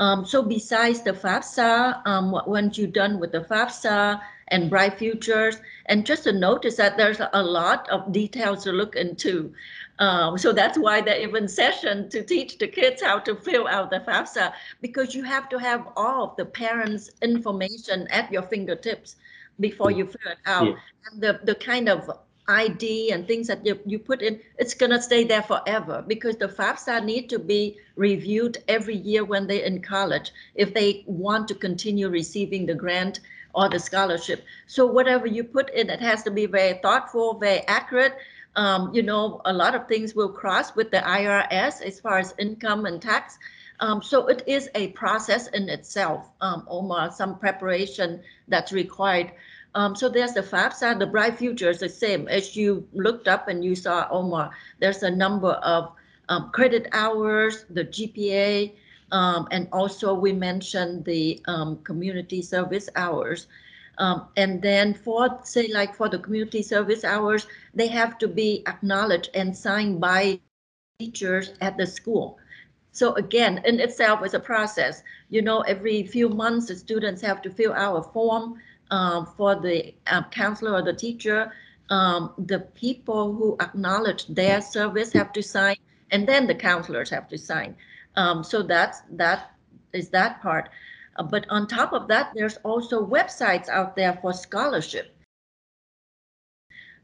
Um, 0.00 0.24
so 0.24 0.42
besides 0.42 1.02
the 1.02 1.12
FAFSA, 1.12 2.06
um, 2.06 2.32
once 2.46 2.78
you're 2.78 2.88
done 2.88 3.20
with 3.20 3.32
the 3.32 3.42
FAFSA 3.42 4.18
and 4.48 4.70
Bright 4.70 4.98
Futures, 4.98 5.58
and 5.86 6.06
just 6.06 6.24
to 6.24 6.32
notice 6.32 6.76
that 6.76 6.96
there's 6.96 7.20
a 7.20 7.42
lot 7.42 7.88
of 7.90 8.10
details 8.10 8.64
to 8.64 8.72
look 8.72 8.96
into. 8.96 9.52
Um, 9.98 10.38
so 10.38 10.52
that's 10.52 10.78
why 10.78 11.02
the 11.02 11.22
even 11.22 11.46
session 11.46 12.08
to 12.08 12.22
teach 12.22 12.56
the 12.56 12.66
kids 12.66 13.02
how 13.02 13.18
to 13.20 13.36
fill 13.36 13.68
out 13.68 13.90
the 13.90 14.00
FAFSA, 14.00 14.54
because 14.80 15.14
you 15.14 15.22
have 15.22 15.50
to 15.50 15.58
have 15.58 15.86
all 15.96 16.24
of 16.24 16.36
the 16.36 16.46
parents' 16.46 17.10
information 17.20 18.08
at 18.08 18.32
your 18.32 18.42
fingertips 18.42 19.16
before 19.60 19.90
you 19.90 20.06
fill 20.06 20.32
it 20.32 20.38
out. 20.46 20.66
Yeah. 20.66 20.76
And 21.12 21.22
the, 21.22 21.40
the 21.44 21.54
kind 21.54 21.90
of 21.90 22.10
ID 22.50 23.12
and 23.12 23.26
things 23.26 23.46
that 23.46 23.64
you, 23.64 23.78
you 23.86 23.98
put 23.98 24.22
in, 24.22 24.40
it's 24.58 24.74
gonna 24.74 25.00
stay 25.00 25.24
there 25.24 25.42
forever 25.42 26.04
because 26.06 26.36
the 26.36 26.48
FAFSA 26.48 27.04
need 27.04 27.28
to 27.30 27.38
be 27.38 27.78
reviewed 27.96 28.58
every 28.68 28.96
year 28.96 29.24
when 29.24 29.46
they're 29.46 29.64
in 29.64 29.80
college 29.80 30.32
if 30.54 30.74
they 30.74 31.04
want 31.06 31.48
to 31.48 31.54
continue 31.54 32.08
receiving 32.08 32.66
the 32.66 32.74
grant 32.74 33.20
or 33.54 33.68
the 33.68 33.78
scholarship. 33.78 34.44
So 34.66 34.86
whatever 34.86 35.26
you 35.26 35.44
put 35.44 35.70
in, 35.70 35.90
it 35.90 36.00
has 36.00 36.22
to 36.24 36.30
be 36.30 36.46
very 36.46 36.78
thoughtful, 36.78 37.34
very 37.34 37.66
accurate. 37.66 38.16
Um, 38.56 38.92
you 38.92 39.02
know, 39.02 39.40
a 39.44 39.52
lot 39.52 39.74
of 39.74 39.86
things 39.86 40.14
will 40.14 40.28
cross 40.28 40.74
with 40.74 40.90
the 40.90 40.98
IRS 40.98 41.82
as 41.82 42.00
far 42.00 42.18
as 42.18 42.34
income 42.38 42.86
and 42.86 43.00
tax. 43.00 43.38
Um, 43.80 44.02
so 44.02 44.26
it 44.26 44.42
is 44.46 44.68
a 44.74 44.88
process 44.88 45.48
in 45.48 45.68
itself, 45.68 46.28
um, 46.40 46.66
Omar, 46.68 47.12
some 47.12 47.38
preparation 47.38 48.20
that's 48.48 48.72
required. 48.72 49.32
Um, 49.74 49.94
so 49.94 50.08
there's 50.08 50.32
the 50.32 50.42
FAFSA, 50.42 50.98
the 50.98 51.06
Bright 51.06 51.38
Future 51.38 51.70
is 51.70 51.80
the 51.80 51.88
same. 51.88 52.26
As 52.28 52.56
you 52.56 52.86
looked 52.92 53.28
up 53.28 53.48
and 53.48 53.64
you 53.64 53.76
saw 53.76 54.08
Omar, 54.10 54.50
there's 54.80 55.02
a 55.02 55.10
number 55.10 55.52
of 55.62 55.92
um, 56.28 56.50
credit 56.50 56.88
hours, 56.92 57.64
the 57.70 57.84
GPA, 57.84 58.72
um, 59.12 59.48
and 59.50 59.68
also 59.72 60.14
we 60.14 60.32
mentioned 60.32 61.04
the 61.04 61.40
um, 61.46 61.78
community 61.84 62.42
service 62.42 62.88
hours. 62.96 63.46
Um, 63.98 64.28
and 64.36 64.62
then 64.62 64.94
for, 64.94 65.38
say, 65.44 65.68
like 65.68 65.94
for 65.94 66.08
the 66.08 66.18
community 66.18 66.62
service 66.62 67.04
hours, 67.04 67.46
they 67.74 67.86
have 67.88 68.18
to 68.18 68.28
be 68.28 68.62
acknowledged 68.66 69.30
and 69.34 69.56
signed 69.56 70.00
by 70.00 70.40
teachers 70.98 71.52
at 71.60 71.76
the 71.76 71.86
school. 71.86 72.38
So 72.92 73.14
again, 73.14 73.60
in 73.64 73.78
itself 73.78 74.24
is 74.24 74.34
a 74.34 74.40
process. 74.40 75.02
You 75.28 75.42
know, 75.42 75.60
every 75.62 76.02
few 76.04 76.28
months, 76.28 76.66
the 76.66 76.76
students 76.76 77.22
have 77.22 77.40
to 77.42 77.50
fill 77.50 77.72
out 77.72 77.96
a 77.96 78.02
form 78.02 78.58
um, 78.90 79.26
for 79.36 79.54
the 79.54 79.94
uh, 80.06 80.22
counselor 80.30 80.72
or 80.72 80.82
the 80.82 80.92
teacher. 80.92 81.52
Um, 81.90 82.34
the 82.38 82.60
people 82.60 83.34
who 83.34 83.56
acknowledge 83.60 84.26
their 84.28 84.60
service 84.60 85.12
have 85.12 85.32
to 85.32 85.42
sign, 85.42 85.76
and 86.12 86.26
then 86.26 86.46
the 86.46 86.54
counselors 86.54 87.10
have 87.10 87.28
to 87.28 87.38
sign. 87.38 87.76
Um, 88.16 88.44
so 88.44 88.62
that's 88.62 89.02
that 89.12 89.50
is 89.92 90.08
that 90.10 90.40
part. 90.40 90.68
Uh, 91.16 91.24
but 91.24 91.46
on 91.50 91.66
top 91.66 91.92
of 91.92 92.06
that, 92.08 92.32
there's 92.34 92.58
also 92.58 93.04
websites 93.04 93.68
out 93.68 93.96
there 93.96 94.18
for 94.22 94.32
scholarship. 94.32 95.16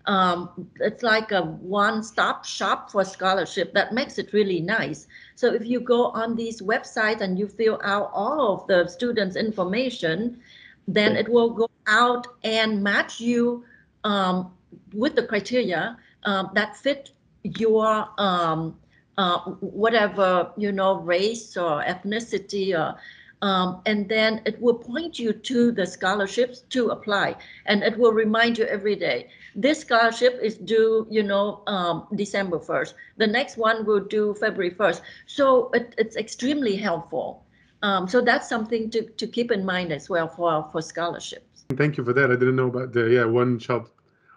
Um, 0.06 0.70
it's 0.78 1.02
like 1.02 1.32
a 1.32 1.42
one-stop 1.42 2.44
shop 2.44 2.92
for 2.92 3.04
scholarship 3.04 3.74
that 3.74 3.92
makes 3.92 4.18
it 4.18 4.32
really 4.32 4.60
nice. 4.60 5.08
So 5.34 5.52
if 5.52 5.66
you 5.66 5.80
go 5.80 6.06
on 6.06 6.36
these 6.36 6.62
websites 6.62 7.22
and 7.22 7.36
you 7.36 7.48
fill 7.48 7.80
out 7.82 8.10
all 8.14 8.54
of 8.54 8.68
the 8.68 8.86
students' 8.86 9.34
information, 9.34 10.40
then 10.86 11.16
it 11.16 11.28
will 11.28 11.50
go 11.50 11.68
out 11.86 12.26
and 12.44 12.82
match 12.82 13.20
you 13.20 13.64
um, 14.04 14.52
with 14.92 15.14
the 15.14 15.22
criteria 15.22 15.96
um, 16.24 16.50
that 16.54 16.76
fit 16.76 17.10
your 17.42 18.08
um, 18.18 18.76
uh, 19.18 19.38
whatever 19.60 20.50
you 20.56 20.72
know 20.72 20.96
race 21.00 21.56
or 21.56 21.82
ethnicity 21.82 22.78
or 22.78 22.96
um, 23.42 23.80
and 23.86 24.08
then 24.08 24.40
it 24.46 24.60
will 24.60 24.74
point 24.74 25.18
you 25.18 25.32
to 25.32 25.70
the 25.70 25.86
scholarships 25.86 26.60
to 26.70 26.88
apply 26.88 27.34
and 27.66 27.82
it 27.82 27.96
will 27.98 28.12
remind 28.12 28.58
you 28.58 28.64
every 28.64 28.96
day 28.96 29.28
this 29.54 29.80
scholarship 29.80 30.38
is 30.42 30.56
due 30.56 31.06
you 31.10 31.22
know 31.22 31.62
um, 31.66 32.06
december 32.14 32.58
1st 32.58 32.94
the 33.16 33.26
next 33.26 33.56
one 33.56 33.84
will 33.84 34.00
do 34.00 34.34
february 34.34 34.70
1st 34.70 35.00
so 35.26 35.70
it, 35.74 35.94
it's 35.98 36.16
extremely 36.16 36.76
helpful. 36.76 37.42
Um, 37.82 38.08
so 38.08 38.20
that's 38.20 38.48
something 38.48 38.90
to, 38.90 39.02
to 39.02 39.26
keep 39.26 39.50
in 39.50 39.64
mind 39.64 39.92
as 39.92 40.08
well 40.08 40.28
for, 40.28 40.68
for 40.72 40.80
scholarships. 40.80 41.55
Thank 41.74 41.96
you 41.96 42.04
for 42.04 42.12
that. 42.12 42.30
I 42.30 42.34
didn't 42.34 42.56
know 42.56 42.68
about 42.68 42.92
the 42.92 43.08
yeah 43.10 43.24
one 43.24 43.58
shop 43.58 43.88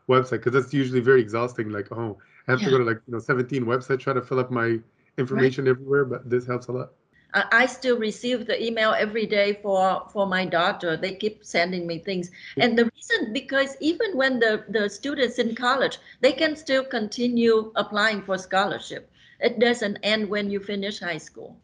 website 0.08 0.44
because 0.44 0.54
that's 0.54 0.74
usually 0.74 1.00
very 1.00 1.22
exhausting. 1.22 1.70
Like, 1.70 1.92
oh, 1.92 2.18
I 2.48 2.52
have 2.52 2.62
to 2.62 2.70
go 2.70 2.78
to 2.80 2.84
like 2.84 3.02
you 3.08 3.14
know 3.14 3.20
17 3.20 3.66
websites 3.66 4.00
try 4.00 4.14
to 4.14 4.22
fill 4.22 4.40
up 4.40 4.52
my 4.52 4.80
information 5.18 5.68
everywhere, 5.68 6.06
but 6.06 6.30
this 6.30 6.48
helps 6.48 6.68
a 6.68 6.72
lot. 6.72 6.92
I, 7.34 7.46
I 7.52 7.66
still 7.68 7.98
receive 7.98 8.48
the 8.48 8.62
email 8.64 8.92
every 8.98 9.26
day 9.26 9.60
for, 9.62 10.08
for 10.12 10.26
my 10.26 10.46
daughter. 10.46 10.98
They 10.98 11.14
keep 11.16 11.46
sending 11.46 11.86
me 11.86 12.00
things. 12.00 12.32
And 12.58 12.78
the 12.78 12.90
reason, 12.96 13.34
because 13.34 13.76
even 13.80 14.18
when 14.18 14.40
the, 14.40 14.66
the 14.70 14.90
students 14.90 15.38
in 15.38 15.56
college, 15.56 16.00
they 16.22 16.32
can 16.32 16.56
still 16.56 16.84
continue 16.84 17.72
applying 17.76 18.24
for 18.24 18.38
scholarship. 18.38 19.12
It 19.40 19.60
doesn't 19.60 19.98
end 20.04 20.28
when 20.30 20.50
you 20.50 20.60
finish 20.60 21.00
high 21.00 21.20
school. 21.20 21.56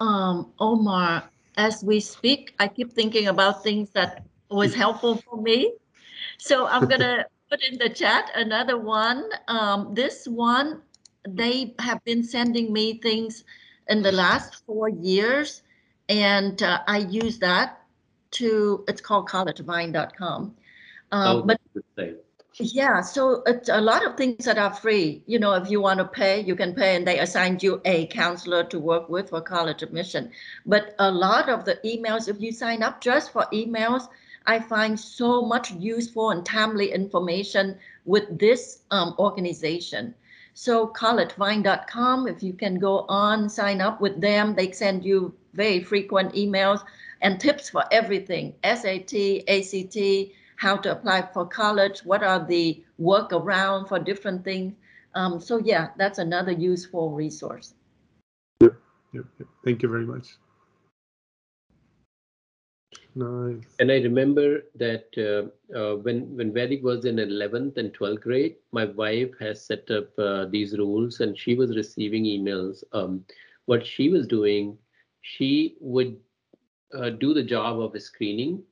Um, 0.00 0.52
Omar, 0.58 1.24
as 1.56 1.84
we 1.84 2.00
speak, 2.00 2.54
I 2.58 2.68
keep 2.68 2.92
thinking 2.92 3.28
about 3.28 3.62
things 3.62 3.90
that 3.90 4.24
was 4.50 4.74
helpful 4.74 5.16
for 5.16 5.40
me. 5.40 5.72
So 6.38 6.66
I'm 6.66 6.88
gonna 6.88 7.26
put 7.50 7.62
in 7.62 7.78
the 7.78 7.88
chat 7.88 8.30
another 8.34 8.78
one. 8.78 9.28
Um, 9.48 9.94
this 9.94 10.26
one, 10.26 10.82
they 11.28 11.74
have 11.78 12.02
been 12.04 12.24
sending 12.24 12.72
me 12.72 12.98
things 12.98 13.44
in 13.88 14.02
the 14.02 14.12
last 14.12 14.64
four 14.66 14.88
years, 14.88 15.62
and 16.08 16.62
uh, 16.62 16.80
I 16.86 16.98
use 16.98 17.38
that 17.40 17.82
to. 18.32 18.84
It's 18.88 19.00
called 19.00 19.28
collegevine.com. 19.28 20.54
Um, 21.12 21.36
Oh, 21.36 21.42
but. 21.42 21.60
Yeah, 22.58 23.00
so 23.00 23.42
it's 23.46 23.68
a 23.68 23.80
lot 23.80 24.04
of 24.06 24.16
things 24.16 24.44
that 24.44 24.58
are 24.58 24.72
free. 24.74 25.22
You 25.26 25.38
know, 25.38 25.54
if 25.54 25.70
you 25.70 25.80
want 25.80 25.98
to 25.98 26.04
pay, 26.04 26.40
you 26.40 26.54
can 26.54 26.74
pay, 26.74 26.96
and 26.96 27.06
they 27.06 27.18
assign 27.18 27.58
you 27.62 27.80
a 27.84 28.06
counselor 28.08 28.64
to 28.64 28.78
work 28.78 29.08
with 29.08 29.30
for 29.30 29.40
college 29.40 29.82
admission. 29.82 30.30
But 30.66 30.94
a 30.98 31.10
lot 31.10 31.48
of 31.48 31.64
the 31.64 31.76
emails, 31.84 32.28
if 32.28 32.40
you 32.40 32.52
sign 32.52 32.82
up 32.82 33.00
just 33.00 33.32
for 33.32 33.46
emails, 33.52 34.08
I 34.46 34.58
find 34.58 34.98
so 34.98 35.42
much 35.42 35.70
useful 35.72 36.30
and 36.30 36.44
timely 36.44 36.92
information 36.92 37.78
with 38.04 38.38
this 38.38 38.80
um, 38.90 39.14
organization. 39.18 40.14
So 40.54 40.88
collegevine.com, 40.88 42.28
if 42.28 42.42
you 42.42 42.52
can 42.52 42.78
go 42.78 43.06
on, 43.08 43.48
sign 43.48 43.80
up 43.80 44.00
with 44.00 44.20
them, 44.20 44.54
they 44.54 44.72
send 44.72 45.04
you 45.04 45.34
very 45.54 45.82
frequent 45.82 46.34
emails 46.34 46.84
and 47.22 47.40
tips 47.40 47.70
for 47.70 47.84
everything, 47.90 48.54
SAT, 48.64 49.14
ACT, 49.48 49.96
how 50.62 50.76
to 50.76 50.92
apply 50.92 51.20
for 51.34 51.44
college, 51.44 51.98
what 52.04 52.22
are 52.22 52.46
the 52.46 52.84
workaround 53.00 53.88
for 53.88 53.98
different 53.98 54.44
things. 54.44 54.72
Um, 55.16 55.40
so 55.40 55.58
yeah, 55.58 55.88
that's 55.98 56.18
another 56.18 56.52
useful 56.52 57.10
resource. 57.10 57.74
Yep, 58.60 58.74
yep. 59.12 59.26
Thank 59.64 59.82
you 59.82 59.88
very 59.88 60.06
much. 60.06 60.28
Nice. 63.14 63.64
And 63.80 63.90
I 63.90 63.96
remember 63.96 64.62
that 64.76 65.06
uh, 65.18 65.76
uh, 65.76 65.96
when 65.96 66.34
when 66.36 66.52
Vedic 66.52 66.82
was 66.82 67.04
in 67.04 67.16
11th 67.16 67.76
and 67.76 67.92
12th 67.92 68.20
grade, 68.20 68.54
my 68.70 68.84
wife 68.84 69.32
has 69.40 69.66
set 69.66 69.90
up 69.90 70.08
uh, 70.18 70.46
these 70.46 70.78
rules, 70.78 71.20
and 71.20 71.36
she 71.36 71.54
was 71.56 71.76
receiving 71.76 72.24
emails 72.24 72.84
um, 72.92 73.24
what 73.66 73.86
she 73.86 74.08
was 74.08 74.26
doing, 74.26 74.78
she 75.20 75.76
would 75.80 76.16
uh, 76.94 77.10
do 77.10 77.34
the 77.34 77.42
job 77.42 77.80
of 77.80 78.00
screening, 78.00 78.62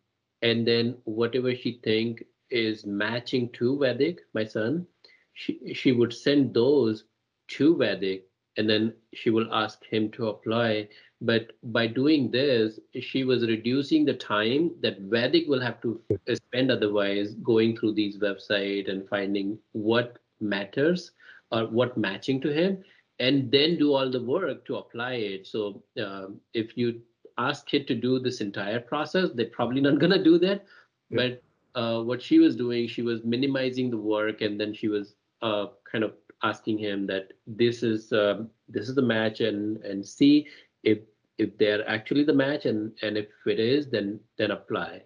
and 0.43 0.67
then 0.67 0.97
whatever 1.05 1.55
she 1.55 1.81
think 1.85 2.25
is 2.51 2.85
matching 2.87 3.49
to 3.51 3.79
Vedic, 3.79 4.21
my 4.35 4.45
son, 4.45 4.87
she 5.35 5.75
she 5.75 5.93
would 5.93 6.13
send 6.13 6.55
those 6.55 7.05
to 7.49 7.77
Vedic, 7.77 8.27
and 8.57 8.69
then 8.69 8.95
she 9.15 9.31
will 9.31 9.53
ask 9.53 9.85
him 9.85 10.11
to 10.13 10.29
apply. 10.29 10.89
But 11.23 11.53
by 11.63 11.87
doing 11.87 12.31
this, 12.31 12.81
she 13.01 13.25
was 13.25 13.47
reducing 13.47 14.05
the 14.05 14.15
time 14.15 14.71
that 14.81 15.01
Vedic 15.01 15.47
will 15.49 15.61
have 15.61 15.81
to 15.83 16.01
spend 16.35 16.71
otherwise 16.71 17.35
going 17.35 17.77
through 17.77 17.93
these 17.93 18.19
website 18.19 18.91
and 18.91 19.09
finding 19.09 19.59
what 19.73 20.19
matters 20.41 21.13
or 21.53 21.67
what 21.67 21.99
matching 21.99 22.41
to 22.41 22.53
him 22.53 22.83
and 23.21 23.53
then 23.53 23.77
do 23.77 23.93
all 23.93 24.11
the 24.11 24.23
work 24.23 24.65
to 24.65 24.77
apply 24.77 25.13
it. 25.15 25.47
So 25.47 25.83
um, 26.03 26.41
if 26.55 26.77
you 26.77 27.03
ask 27.49 27.67
kid 27.67 27.87
to 27.89 27.95
do 27.95 28.19
this 28.21 28.41
entire 28.41 28.81
process, 28.81 29.31
they're 29.35 29.57
probably 29.59 29.81
not 29.81 29.99
gonna 30.01 30.23
do 30.23 30.39
that. 30.41 30.65
Yeah. 31.11 31.21
But 31.23 31.81
uh, 31.81 32.03
what 32.03 32.23
she 32.23 32.39
was 32.39 32.57
doing, 32.57 32.89
she 32.89 33.03
was 33.03 33.25
minimizing 33.25 33.91
the 33.91 33.97
work, 33.99 34.43
and 34.43 34.61
then 34.61 34.75
she 34.75 34.89
was 34.89 35.15
uh, 35.43 35.67
kind 35.91 36.05
of 36.05 36.15
asking 36.43 36.79
him 36.79 37.07
that 37.07 37.33
this 37.47 37.83
is 37.83 38.13
um, 38.13 38.51
this 38.69 38.89
is 38.89 38.95
the 38.97 39.03
match, 39.03 39.41
and 39.41 39.83
and 39.85 40.07
see 40.07 40.49
if 40.83 40.99
if 41.39 41.57
they're 41.59 41.89
actually 41.89 42.25
the 42.25 42.35
match, 42.35 42.67
and 42.67 42.93
and 43.03 43.17
if 43.19 43.29
it 43.47 43.61
is, 43.61 43.91
then 43.91 44.21
then 44.39 44.51
apply. 44.53 45.05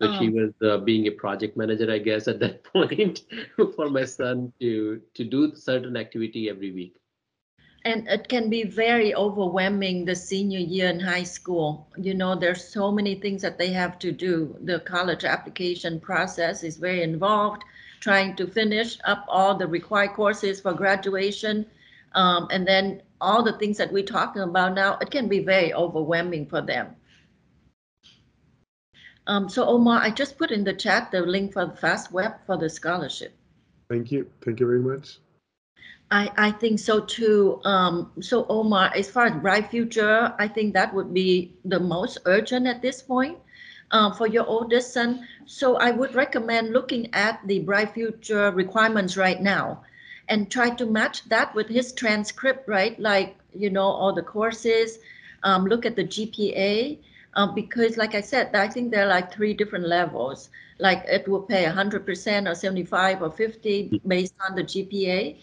But 0.00 0.14
she 0.18 0.28
Um, 0.28 0.34
was 0.34 0.52
uh, 0.62 0.78
being 0.78 1.06
a 1.06 1.12
project 1.12 1.56
manager, 1.56 1.90
I 1.90 1.98
guess, 1.98 2.28
at 2.28 2.40
that 2.40 2.64
point 2.74 3.24
for 3.76 3.90
my 3.90 4.04
son 4.04 4.52
to 4.60 5.00
to 5.14 5.24
do 5.24 5.54
certain 5.54 5.96
activity 5.96 6.48
every 6.50 6.72
week. 6.72 6.96
And 7.84 8.08
it 8.08 8.28
can 8.28 8.48
be 8.48 8.64
very 8.64 9.14
overwhelming 9.14 10.06
the 10.06 10.16
senior 10.16 10.58
year 10.58 10.88
in 10.88 10.98
high 10.98 11.22
school. 11.22 11.86
You 11.98 12.14
know, 12.14 12.34
there's 12.34 12.66
so 12.66 12.90
many 12.90 13.14
things 13.16 13.42
that 13.42 13.58
they 13.58 13.70
have 13.72 13.98
to 13.98 14.10
do. 14.10 14.56
The 14.62 14.80
college 14.80 15.24
application 15.24 16.00
process 16.00 16.62
is 16.62 16.78
very 16.78 17.02
involved, 17.02 17.62
trying 18.00 18.36
to 18.36 18.46
finish 18.46 18.98
up 19.04 19.26
all 19.28 19.54
the 19.54 19.66
required 19.66 20.14
courses 20.14 20.62
for 20.62 20.72
graduation. 20.72 21.66
Um, 22.14 22.48
and 22.50 22.66
then 22.66 23.02
all 23.20 23.42
the 23.42 23.58
things 23.58 23.76
that 23.76 23.92
we're 23.92 24.04
talking 24.04 24.42
about 24.42 24.74
now, 24.74 24.96
it 25.02 25.10
can 25.10 25.28
be 25.28 25.40
very 25.40 25.74
overwhelming 25.74 26.46
for 26.46 26.62
them. 26.62 26.96
Um, 29.26 29.48
so 29.48 29.66
Omar, 29.66 30.00
I 30.02 30.10
just 30.10 30.38
put 30.38 30.50
in 30.50 30.64
the 30.64 30.74
chat 30.74 31.10
the 31.10 31.20
link 31.20 31.52
for 31.52 31.66
the 31.66 31.72
Fastweb 31.72 32.36
for 32.46 32.56
the 32.56 32.68
scholarship. 32.68 33.34
Thank 33.88 34.12
you. 34.12 34.30
Thank 34.42 34.60
you 34.60 34.66
very 34.66 34.80
much. 34.80 35.18
I, 36.10 36.30
I 36.36 36.50
think 36.52 36.78
so 36.78 37.00
too. 37.00 37.60
Um, 37.64 38.12
so 38.20 38.46
Omar, 38.48 38.92
as 38.94 39.10
far 39.10 39.26
as 39.26 39.42
Bright 39.42 39.70
Future, 39.70 40.32
I 40.38 40.46
think 40.46 40.74
that 40.74 40.94
would 40.94 41.12
be 41.12 41.54
the 41.64 41.80
most 41.80 42.18
urgent 42.26 42.66
at 42.66 42.82
this 42.82 43.02
point 43.02 43.38
uh, 43.90 44.12
for 44.12 44.26
your 44.26 44.46
oldest 44.46 44.92
son. 44.92 45.26
So 45.46 45.76
I 45.76 45.90
would 45.90 46.14
recommend 46.14 46.72
looking 46.72 47.12
at 47.14 47.40
the 47.46 47.60
Bright 47.60 47.94
Future 47.94 48.50
requirements 48.52 49.16
right 49.16 49.40
now 49.40 49.82
and 50.28 50.50
try 50.50 50.70
to 50.70 50.86
match 50.86 51.28
that 51.28 51.54
with 51.54 51.68
his 51.68 51.92
transcript, 51.92 52.68
right? 52.68 52.98
Like, 53.00 53.36
you 53.52 53.70
know, 53.70 53.84
all 53.84 54.12
the 54.12 54.22
courses, 54.22 54.98
um, 55.42 55.64
look 55.66 55.84
at 55.84 55.96
the 55.96 56.04
GPA. 56.04 56.98
Um, 57.36 57.54
because 57.54 57.96
like 57.96 58.14
I 58.14 58.20
said, 58.20 58.54
I 58.54 58.68
think 58.68 58.92
there 58.92 59.04
are 59.04 59.08
like 59.08 59.32
three 59.32 59.54
different 59.54 59.88
levels. 59.88 60.50
Like 60.78 61.04
it 61.08 61.26
will 61.26 61.42
pay 61.42 61.64
100% 61.64 62.50
or 62.50 62.54
75 62.54 63.22
or 63.22 63.30
50 63.30 64.00
based 64.06 64.34
on 64.48 64.54
the 64.54 64.62
GPA 64.62 65.36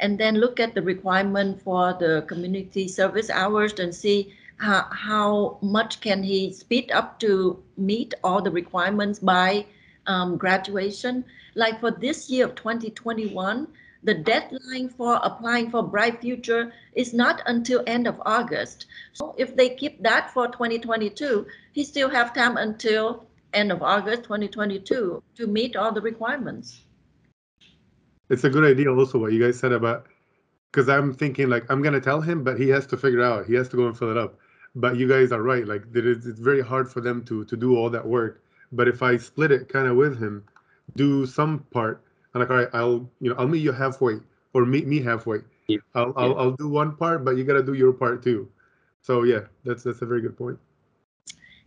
and 0.00 0.18
then 0.18 0.36
look 0.36 0.60
at 0.60 0.74
the 0.74 0.82
requirement 0.82 1.60
for 1.62 1.94
the 1.94 2.24
community 2.28 2.88
service 2.88 3.30
hours 3.30 3.72
and 3.78 3.94
see 3.94 4.34
how, 4.58 4.86
how 4.90 5.58
much 5.62 6.00
can 6.00 6.22
he 6.22 6.52
speed 6.52 6.90
up 6.92 7.18
to 7.20 7.62
meet 7.76 8.14
all 8.22 8.42
the 8.42 8.50
requirements 8.50 9.18
by 9.18 9.64
um, 10.06 10.36
graduation. 10.36 11.24
Like 11.54 11.80
for 11.80 11.90
this 11.90 12.28
year 12.30 12.46
of 12.46 12.54
2021, 12.54 13.68
the 14.04 14.14
deadline 14.14 14.88
for 14.88 15.20
applying 15.22 15.70
for 15.70 15.82
Bright 15.82 16.20
Future 16.20 16.72
is 16.94 17.12
not 17.12 17.42
until 17.46 17.82
end 17.86 18.06
of 18.06 18.20
August. 18.24 18.86
So 19.12 19.34
if 19.36 19.56
they 19.56 19.70
keep 19.70 20.02
that 20.02 20.32
for 20.32 20.46
2022, 20.46 21.46
he 21.72 21.84
still 21.84 22.08
have 22.08 22.32
time 22.32 22.56
until 22.56 23.26
end 23.52 23.72
of 23.72 23.82
August 23.82 24.24
2022 24.24 25.22
to 25.36 25.46
meet 25.46 25.76
all 25.76 25.92
the 25.92 26.00
requirements. 26.00 26.84
It's 28.28 28.44
a 28.44 28.50
good 28.50 28.64
idea 28.64 28.92
also 28.92 29.18
what 29.18 29.32
you 29.32 29.42
guys 29.42 29.58
said 29.58 29.72
about 29.72 30.06
because 30.70 30.88
I'm 30.88 31.14
thinking 31.14 31.48
like 31.48 31.64
I'm 31.70 31.82
gonna 31.82 32.00
tell 32.00 32.20
him, 32.20 32.44
but 32.44 32.58
he 32.58 32.68
has 32.68 32.86
to 32.88 32.96
figure 32.96 33.22
out. 33.22 33.46
He 33.46 33.54
has 33.54 33.68
to 33.70 33.76
go 33.76 33.86
and 33.86 33.96
fill 33.96 34.10
it 34.10 34.16
up. 34.16 34.38
But 34.74 34.96
you 34.96 35.08
guys 35.08 35.32
are 35.32 35.42
right. 35.42 35.66
Like 35.66 35.90
there 35.92 36.06
is, 36.06 36.26
it's 36.26 36.38
very 36.38 36.60
hard 36.60 36.90
for 36.90 37.00
them 37.00 37.24
to 37.24 37.44
to 37.44 37.56
do 37.56 37.76
all 37.76 37.90
that 37.90 38.06
work. 38.06 38.42
But 38.72 38.86
if 38.86 39.02
I 39.02 39.16
split 39.16 39.50
it 39.50 39.68
kind 39.68 39.88
of 39.88 39.96
with 39.96 40.18
him, 40.18 40.44
do 40.94 41.26
some 41.26 41.60
part, 41.70 42.02
and 42.34 42.40
like 42.40 42.50
all 42.50 42.56
right, 42.56 42.68
I'll 42.72 43.10
you 43.20 43.30
know 43.30 43.36
I'll 43.38 43.48
meet 43.48 43.62
you 43.62 43.72
halfway 43.72 44.20
or 44.52 44.66
meet 44.66 44.86
me 44.86 45.00
halfway. 45.00 45.38
Yeah. 45.66 45.78
I'll, 45.94 46.12
I'll 46.16 46.28
Yeah. 46.30 46.34
I'll 46.36 46.52
do 46.52 46.68
one 46.68 46.96
part, 46.96 47.24
but 47.24 47.36
you 47.36 47.44
gotta 47.44 47.62
do 47.62 47.74
your 47.74 47.92
part 47.92 48.22
too. 48.22 48.48
So 49.02 49.22
yeah, 49.22 49.40
that's 49.64 49.82
that's 49.82 50.02
a 50.02 50.06
very 50.06 50.20
good 50.20 50.36
point. 50.36 50.58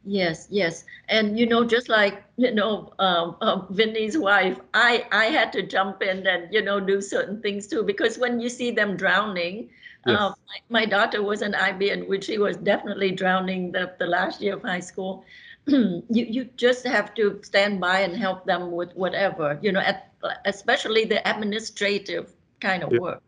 Yes, 0.04 0.48
yes, 0.50 0.86
and 1.10 1.38
you 1.38 1.46
know, 1.46 1.64
just 1.64 1.88
like 1.90 2.24
you 2.38 2.52
know, 2.52 2.94
um, 3.00 3.36
uh, 3.42 3.66
Vinny's 3.70 4.18
wife, 4.18 4.60
I 4.74 5.06
I 5.12 5.26
had 5.26 5.52
to 5.54 5.62
jump 5.62 6.02
in 6.02 6.26
and 6.26 6.52
you 6.54 6.62
know 6.62 6.80
do 6.80 7.02
certain 7.02 7.42
things 7.42 7.68
too 7.68 7.84
because 7.84 8.18
when 8.18 8.40
you 8.40 8.50
see 8.50 8.72
them 8.72 8.96
drowning, 8.98 9.70
Yes. 10.06 10.20
uh, 10.20 10.30
my, 10.70 10.82
my 10.82 10.86
daughter 10.86 11.22
was 11.22 11.42
an 11.42 11.54
IB 11.56 11.90
in 11.92 12.08
which 12.08 12.26
she 12.26 12.38
was 12.40 12.58
definitely 12.58 13.12
drowning 13.12 13.72
the 13.72 13.94
the 14.00 14.08
last 14.08 14.42
year 14.42 14.56
of 14.56 14.62
high 14.64 14.80
school. 14.80 15.24
you 15.68 16.02
you 16.10 16.46
just 16.56 16.86
have 16.86 17.14
to 17.16 17.40
stand 17.44 17.80
by 17.80 18.00
and 18.02 18.16
help 18.18 18.46
them 18.46 18.72
with 18.72 18.94
whatever 18.96 19.60
you 19.62 19.72
know, 19.72 19.82
at, 19.82 20.12
especially 20.46 21.06
the 21.06 21.22
administrative 21.30 22.34
kind 22.60 22.84
of 22.84 22.92
Yeah. 22.92 22.98
work. 22.98 23.22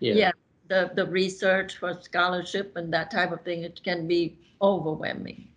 Yeah. 0.00 0.14
yeah, 0.14 0.32
the 0.68 0.90
the 0.94 1.06
research 1.06 1.76
for 1.76 1.94
scholarship 2.00 2.76
and 2.76 2.92
that 2.92 3.10
type 3.10 3.32
of 3.32 3.42
thing, 3.42 3.62
it 3.64 3.82
can 3.84 4.06
be 4.08 4.38
overwhelming. 4.62 5.48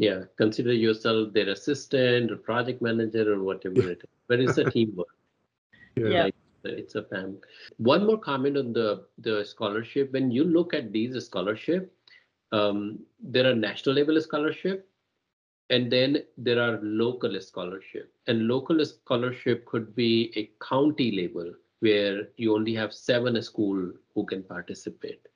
Yeah, 0.00 0.20
consider 0.38 0.72
yourself 0.72 1.34
their 1.34 1.50
assistant 1.50 2.30
or 2.32 2.36
project 2.38 2.80
manager 2.80 3.34
or 3.34 3.42
whatever 3.42 3.82
it 3.90 3.98
is. 3.98 4.10
But 4.28 4.40
it's 4.40 4.56
a 4.56 4.64
teamwork. 4.74 5.08
Yeah. 5.94 6.22
Like, 6.24 6.34
it's 6.64 6.94
a 6.94 7.02
family. 7.02 7.36
One 7.76 8.06
more 8.06 8.16
comment 8.16 8.56
on 8.56 8.72
the 8.72 9.04
the 9.18 9.44
scholarship. 9.44 10.10
When 10.14 10.30
you 10.30 10.44
look 10.44 10.72
at 10.72 10.90
these 10.90 11.22
scholarship, 11.26 11.92
um, 12.50 13.00
there 13.22 13.46
are 13.50 13.54
national 13.54 13.94
level 13.94 14.18
scholarship, 14.22 14.88
and 15.68 15.92
then 15.92 16.22
there 16.38 16.62
are 16.62 16.80
local 16.82 17.38
scholarship. 17.42 18.10
And 18.26 18.48
local 18.48 18.82
scholarship 18.86 19.66
could 19.66 19.94
be 19.94 20.32
a 20.34 20.50
county 20.64 21.10
level 21.22 21.52
where 21.80 22.28
you 22.38 22.54
only 22.54 22.74
have 22.74 22.94
seven 22.94 23.42
school 23.42 23.92
who 24.14 24.24
can 24.24 24.42
participate. 24.44 25.26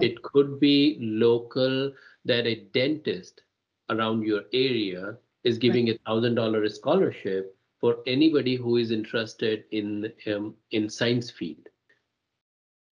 It 0.00 0.22
could 0.22 0.58
be 0.60 0.98
local 1.00 1.92
that 2.24 2.46
a 2.46 2.56
dentist 2.72 3.42
around 3.90 4.22
your 4.22 4.42
area 4.52 5.16
is 5.44 5.58
giving 5.58 5.90
a 5.90 5.98
thousand 6.06 6.34
dollar 6.34 6.68
scholarship 6.68 7.56
for 7.80 7.98
anybody 8.06 8.56
who 8.56 8.76
is 8.76 8.90
interested 8.90 9.64
in 9.70 10.12
um, 10.26 10.54
in 10.72 10.88
science 10.88 11.30
field. 11.30 11.68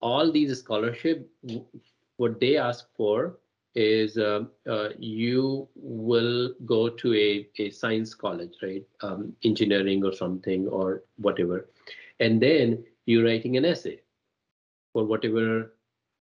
All 0.01 0.31
these 0.31 0.59
scholarship, 0.59 1.29
what 2.17 2.41
they 2.41 2.57
ask 2.57 2.87
for 2.97 3.39
is 3.75 4.17
um, 4.17 4.51
uh, 4.69 4.89
you 4.99 5.69
will 5.75 6.55
go 6.65 6.89
to 6.89 7.15
a, 7.15 7.49
a 7.59 7.71
science 7.71 8.15
college, 8.15 8.55
right? 8.63 8.85
Um, 9.03 9.35
engineering 9.45 10.05
or 10.05 10.13
something 10.13 10.67
or 10.69 11.03
whatever, 11.17 11.69
and 12.21 12.41
then 12.41 12.85
you're 13.07 13.25
writing 13.25 13.57
an 13.57 13.65
essay 13.65 14.01
for 14.93 15.05
whatever 15.05 15.75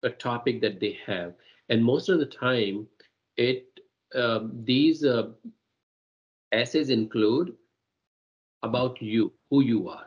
a 0.03 0.11
topic 0.11 0.61
that 0.61 0.81
they 0.81 0.99
have, 1.05 1.35
and 1.69 1.85
most 1.85 2.09
of 2.09 2.21
the 2.21 2.27
time, 2.27 2.87
it 3.37 3.76
these 4.65 5.05
uh, 5.05 5.31
essays 6.53 6.91
include 6.91 7.55
about 8.63 9.01
you, 9.01 9.33
who 9.51 9.63
you 9.63 9.89
are. 9.89 10.07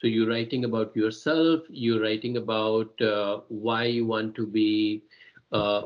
So 0.00 0.06
you're 0.06 0.28
writing 0.28 0.64
about 0.64 0.94
yourself, 0.94 1.62
you're 1.68 2.00
writing 2.00 2.36
about 2.36 3.00
uh, 3.00 3.40
why 3.48 3.84
you 3.84 4.06
want 4.06 4.34
to 4.36 4.46
be 4.46 5.02
uh, 5.50 5.82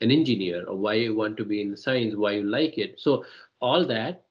an 0.00 0.10
engineer 0.10 0.64
or 0.66 0.76
why 0.76 0.94
you 0.94 1.14
want 1.14 1.36
to 1.38 1.44
be 1.44 1.60
in 1.60 1.76
science, 1.76 2.16
why 2.16 2.32
you 2.32 2.44
like 2.44 2.78
it. 2.78 2.98
So 2.98 3.24
all 3.60 3.84
that 3.86 4.24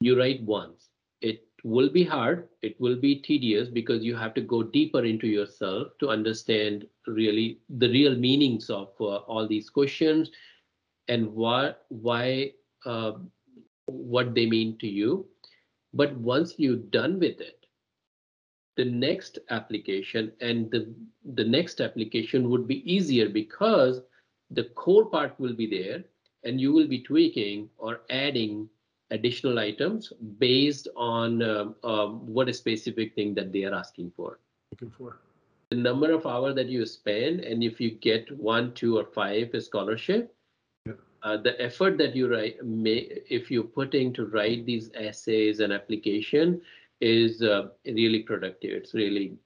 you 0.00 0.18
write 0.18 0.42
once. 0.42 0.88
It 1.20 1.46
will 1.62 1.88
be 1.88 2.02
hard, 2.02 2.48
it 2.62 2.80
will 2.80 2.96
be 2.96 3.20
tedious 3.20 3.68
because 3.68 4.04
you 4.04 4.16
have 4.16 4.34
to 4.34 4.40
go 4.40 4.62
deeper 4.62 5.04
into 5.04 5.28
yourself 5.28 5.88
to 6.00 6.08
understand 6.08 6.86
really 7.06 7.60
the 7.68 7.88
real 7.88 8.16
meanings 8.16 8.68
of 8.68 8.88
uh, 9.00 9.18
all 9.28 9.46
these 9.46 9.70
questions 9.70 10.30
and 11.08 11.32
what 11.32 11.84
why 11.88 12.52
uh, 12.84 13.12
what 13.86 14.34
they 14.34 14.46
mean 14.46 14.76
to 14.78 14.86
you 14.86 15.26
but 15.94 16.16
once 16.16 16.54
you're 16.58 16.84
done 16.98 17.18
with 17.18 17.40
it 17.40 17.66
the 18.76 18.84
next 18.84 19.38
application 19.50 20.32
and 20.40 20.70
the, 20.70 20.94
the 21.34 21.44
next 21.44 21.80
application 21.80 22.50
would 22.50 22.66
be 22.68 22.80
easier 22.90 23.28
because 23.28 24.02
the 24.50 24.64
core 24.64 25.06
part 25.06 25.34
will 25.40 25.54
be 25.54 25.66
there 25.66 26.04
and 26.44 26.60
you 26.60 26.72
will 26.72 26.86
be 26.86 27.02
tweaking 27.02 27.68
or 27.78 28.02
adding 28.10 28.68
additional 29.10 29.58
items 29.58 30.12
based 30.38 30.88
on 30.96 31.42
um, 31.42 31.74
um, 31.84 32.26
what 32.26 32.48
a 32.48 32.52
specific 32.52 33.14
thing 33.14 33.34
that 33.34 33.52
they 33.52 33.64
are 33.64 33.74
asking 33.74 34.12
for. 34.16 34.38
Looking 34.72 34.90
for. 34.90 35.18
The 35.70 35.76
number 35.76 36.12
of 36.12 36.26
hours 36.26 36.54
that 36.56 36.68
you 36.68 36.86
spend, 36.86 37.40
and 37.40 37.62
if 37.64 37.80
you 37.80 37.90
get 37.90 38.30
one, 38.38 38.72
two, 38.74 38.98
or 38.98 39.04
five 39.04 39.52
a 39.54 39.60
scholarship. 39.60 40.32
Uh, 41.22 41.36
the 41.36 41.60
effort 41.60 41.98
that 41.98 42.14
you 42.14 42.28
write, 42.28 42.64
may, 42.64 43.08
if 43.28 43.50
you're 43.50 43.64
putting 43.64 44.12
to 44.14 44.26
write 44.26 44.66
these 44.66 44.90
essays 44.94 45.60
and 45.60 45.72
application, 45.72 46.60
is 47.00 47.42
uh, 47.42 47.68
really 47.86 48.20
productive. 48.22 48.70
It's 48.72 48.94
really 48.94 49.36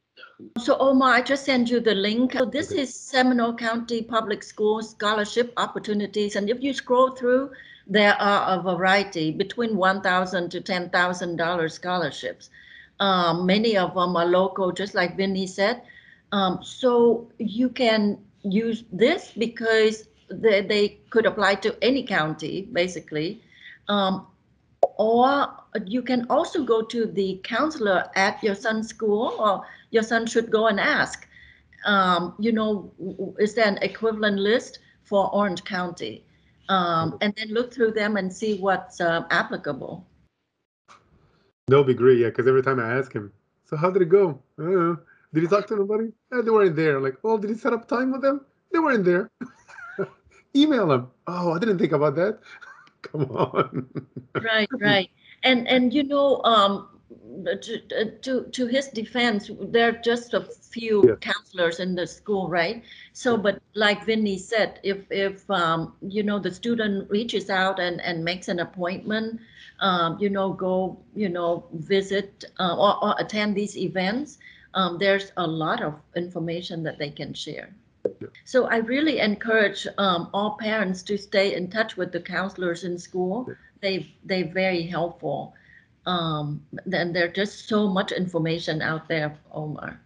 So 0.59 0.77
Omar, 0.79 1.15
I 1.15 1.23
just 1.23 1.45
sent 1.45 1.71
you 1.71 1.81
the 1.81 1.95
link. 1.95 2.33
So 2.35 2.45
this 2.45 2.73
Okay. 2.73 2.83
is 2.83 2.95
Seminole 2.95 3.55
County 3.55 4.03
Public 4.03 4.43
Schools 4.43 4.91
Scholarship 4.91 5.53
Opportunities. 5.57 6.37
And 6.37 6.49
if 6.51 6.63
you 6.63 6.73
scroll 6.73 7.11
through, 7.13 7.51
there 7.87 8.15
are 8.21 8.59
a 8.59 8.63
variety 8.63 9.31
between 9.33 9.77
1,000 9.77 10.51
to 10.51 10.61
$10,000 10.61 11.71
scholarships. 11.73 12.51
Um, 13.01 13.47
many 13.47 13.77
of 13.77 13.95
them 13.95 14.17
are 14.17 14.27
local, 14.27 14.73
just 14.73 14.95
like 14.95 15.17
Vinny 15.17 15.47
said. 15.47 15.83
Um, 16.33 16.61
so 16.63 17.31
you 17.39 17.69
can 17.69 18.19
use 18.43 18.85
this 18.93 19.33
because 19.37 20.09
they, 20.31 20.63
they 20.63 20.89
could 21.11 21.27
apply 21.27 21.57
to 21.57 21.77
any 21.83 22.03
county, 22.03 22.69
basically. 22.73 23.43
Um, 23.89 24.27
or 24.97 25.49
you 25.87 26.03
can 26.03 26.27
also 26.31 26.65
go 26.65 26.83
to 26.83 27.07
the 27.07 27.41
counselor 27.45 28.11
at 28.15 28.43
your 28.43 28.55
son's 28.55 28.89
school 28.89 29.35
or 29.39 29.63
your 29.91 30.03
son 30.03 30.27
should 30.27 30.51
go 30.51 30.69
and 30.69 30.79
ask, 30.79 31.27
um, 31.85 32.35
you 32.39 32.53
know, 32.53 32.91
is 33.39 33.55
there 33.55 33.67
an 33.67 33.79
equivalent 33.79 34.39
list 34.39 34.81
for 35.05 35.35
Orange 35.35 35.65
County? 35.65 36.25
Um, 36.69 37.19
and 37.21 37.35
then 37.37 37.49
look 37.49 37.75
through 37.75 37.93
them 37.93 38.17
and 38.17 38.33
see 38.33 38.59
what's 38.59 39.01
um, 39.01 39.27
applicable. 39.31 40.07
That'll 41.67 41.85
be 41.85 41.95
great, 41.95 42.19
yeah, 42.19 42.29
because 42.29 42.47
every 42.47 42.63
time 42.63 42.79
I 42.79 42.95
ask 42.97 43.13
him, 43.13 43.33
so 43.65 43.77
how 43.77 43.91
did 43.91 44.03
it 44.03 44.09
go? 44.09 44.41
Did 45.33 45.43
he 45.43 45.49
talk 45.49 45.67
to 45.69 45.77
nobody? 45.77 46.09
Eh, 46.33 46.43
they 46.43 46.51
weren't 46.51 46.77
there. 46.77 47.01
Like, 47.01 47.17
oh, 47.23 47.39
did 47.39 47.51
he 47.51 47.57
set 47.57 47.73
up 47.73 47.89
time 47.89 48.11
with 48.11 48.23
them? 48.23 48.45
They 48.73 48.79
weren't 48.79 49.05
there. 49.05 49.31
Email 50.55 50.89
them. 50.89 51.11
Oh, 51.27 51.53
I 51.53 51.59
didn't 51.59 51.79
think 51.79 51.93
about 51.93 52.17
that. 52.17 52.39
Come 53.03 53.31
on. 53.33 53.89
Right, 54.41 54.71
right. 54.81 55.11
And, 55.43 55.67
and 55.69 55.93
you 55.93 56.03
know, 56.05 56.43
um, 56.45 56.89
to, 57.63 58.17
to, 58.23 58.45
to 58.51 58.67
his 58.67 58.89
defense, 58.89 59.51
there 59.61 59.89
are 59.89 59.93
just 59.93 60.35
a 60.35 60.41
few 60.41 61.13
Yeah. 61.13 61.17
counselors 61.21 61.81
in 61.81 61.95
the 61.95 62.07
school, 62.07 62.49
right? 62.49 62.83
So, 63.13 63.37
but 63.37 63.61
like 63.75 64.05
Vinny 64.05 64.39
said, 64.39 64.81
if, 64.83 65.07
if, 65.11 65.49
um, 65.51 65.95
you 66.03 66.23
know, 66.23 66.39
the 66.39 66.51
student 66.51 67.11
reaches 67.11 67.51
out 67.51 67.79
and, 67.79 68.01
and 68.01 68.25
makes 68.25 68.49
an 68.49 68.59
appointment, 68.61 69.41
um, 69.81 70.19
you 70.21 70.29
know, 70.31 70.53
go, 70.53 70.99
you 71.15 71.29
know, 71.29 71.67
visit, 71.73 72.45
uh, 72.59 72.77
or, 72.77 73.03
or 73.05 73.15
attend 73.19 73.57
these 73.57 73.77
events, 73.77 74.39
um, 74.75 74.99
there's 74.99 75.33
a 75.37 75.47
lot 75.47 75.83
of 75.83 75.95
information 76.17 76.83
that 76.85 76.99
they 76.99 77.11
can 77.11 77.35
share. 77.35 77.75
So 78.45 78.67
I 78.67 78.79
really 78.79 79.21
encourage, 79.21 79.87
um, 79.99 80.31
all 80.33 80.57
parents 80.59 81.03
to 81.05 81.17
stay 81.19 81.55
in 81.55 81.71
touch 81.71 81.97
with 81.97 82.13
the 82.13 82.21
counselors 82.21 82.85
in 82.85 82.99
school. 82.99 83.49
They, 83.81 84.15
they're 84.25 84.53
very 84.53 84.83
helpful. 84.83 85.55
Um, 86.07 86.63
then 86.87 87.13
there's 87.13 87.35
just 87.35 87.69
so 87.69 87.89
much 87.89 88.13
information 88.13 88.83
out 88.83 89.09
there, 89.09 89.37
Omar. 89.53 90.01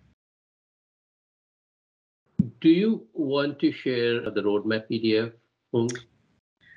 Do 2.60 2.68
you 2.68 3.06
want 3.12 3.58
to 3.60 3.72
share 3.72 4.30
the 4.30 4.42
roadmap 4.42 4.88
PDF? 4.90 5.32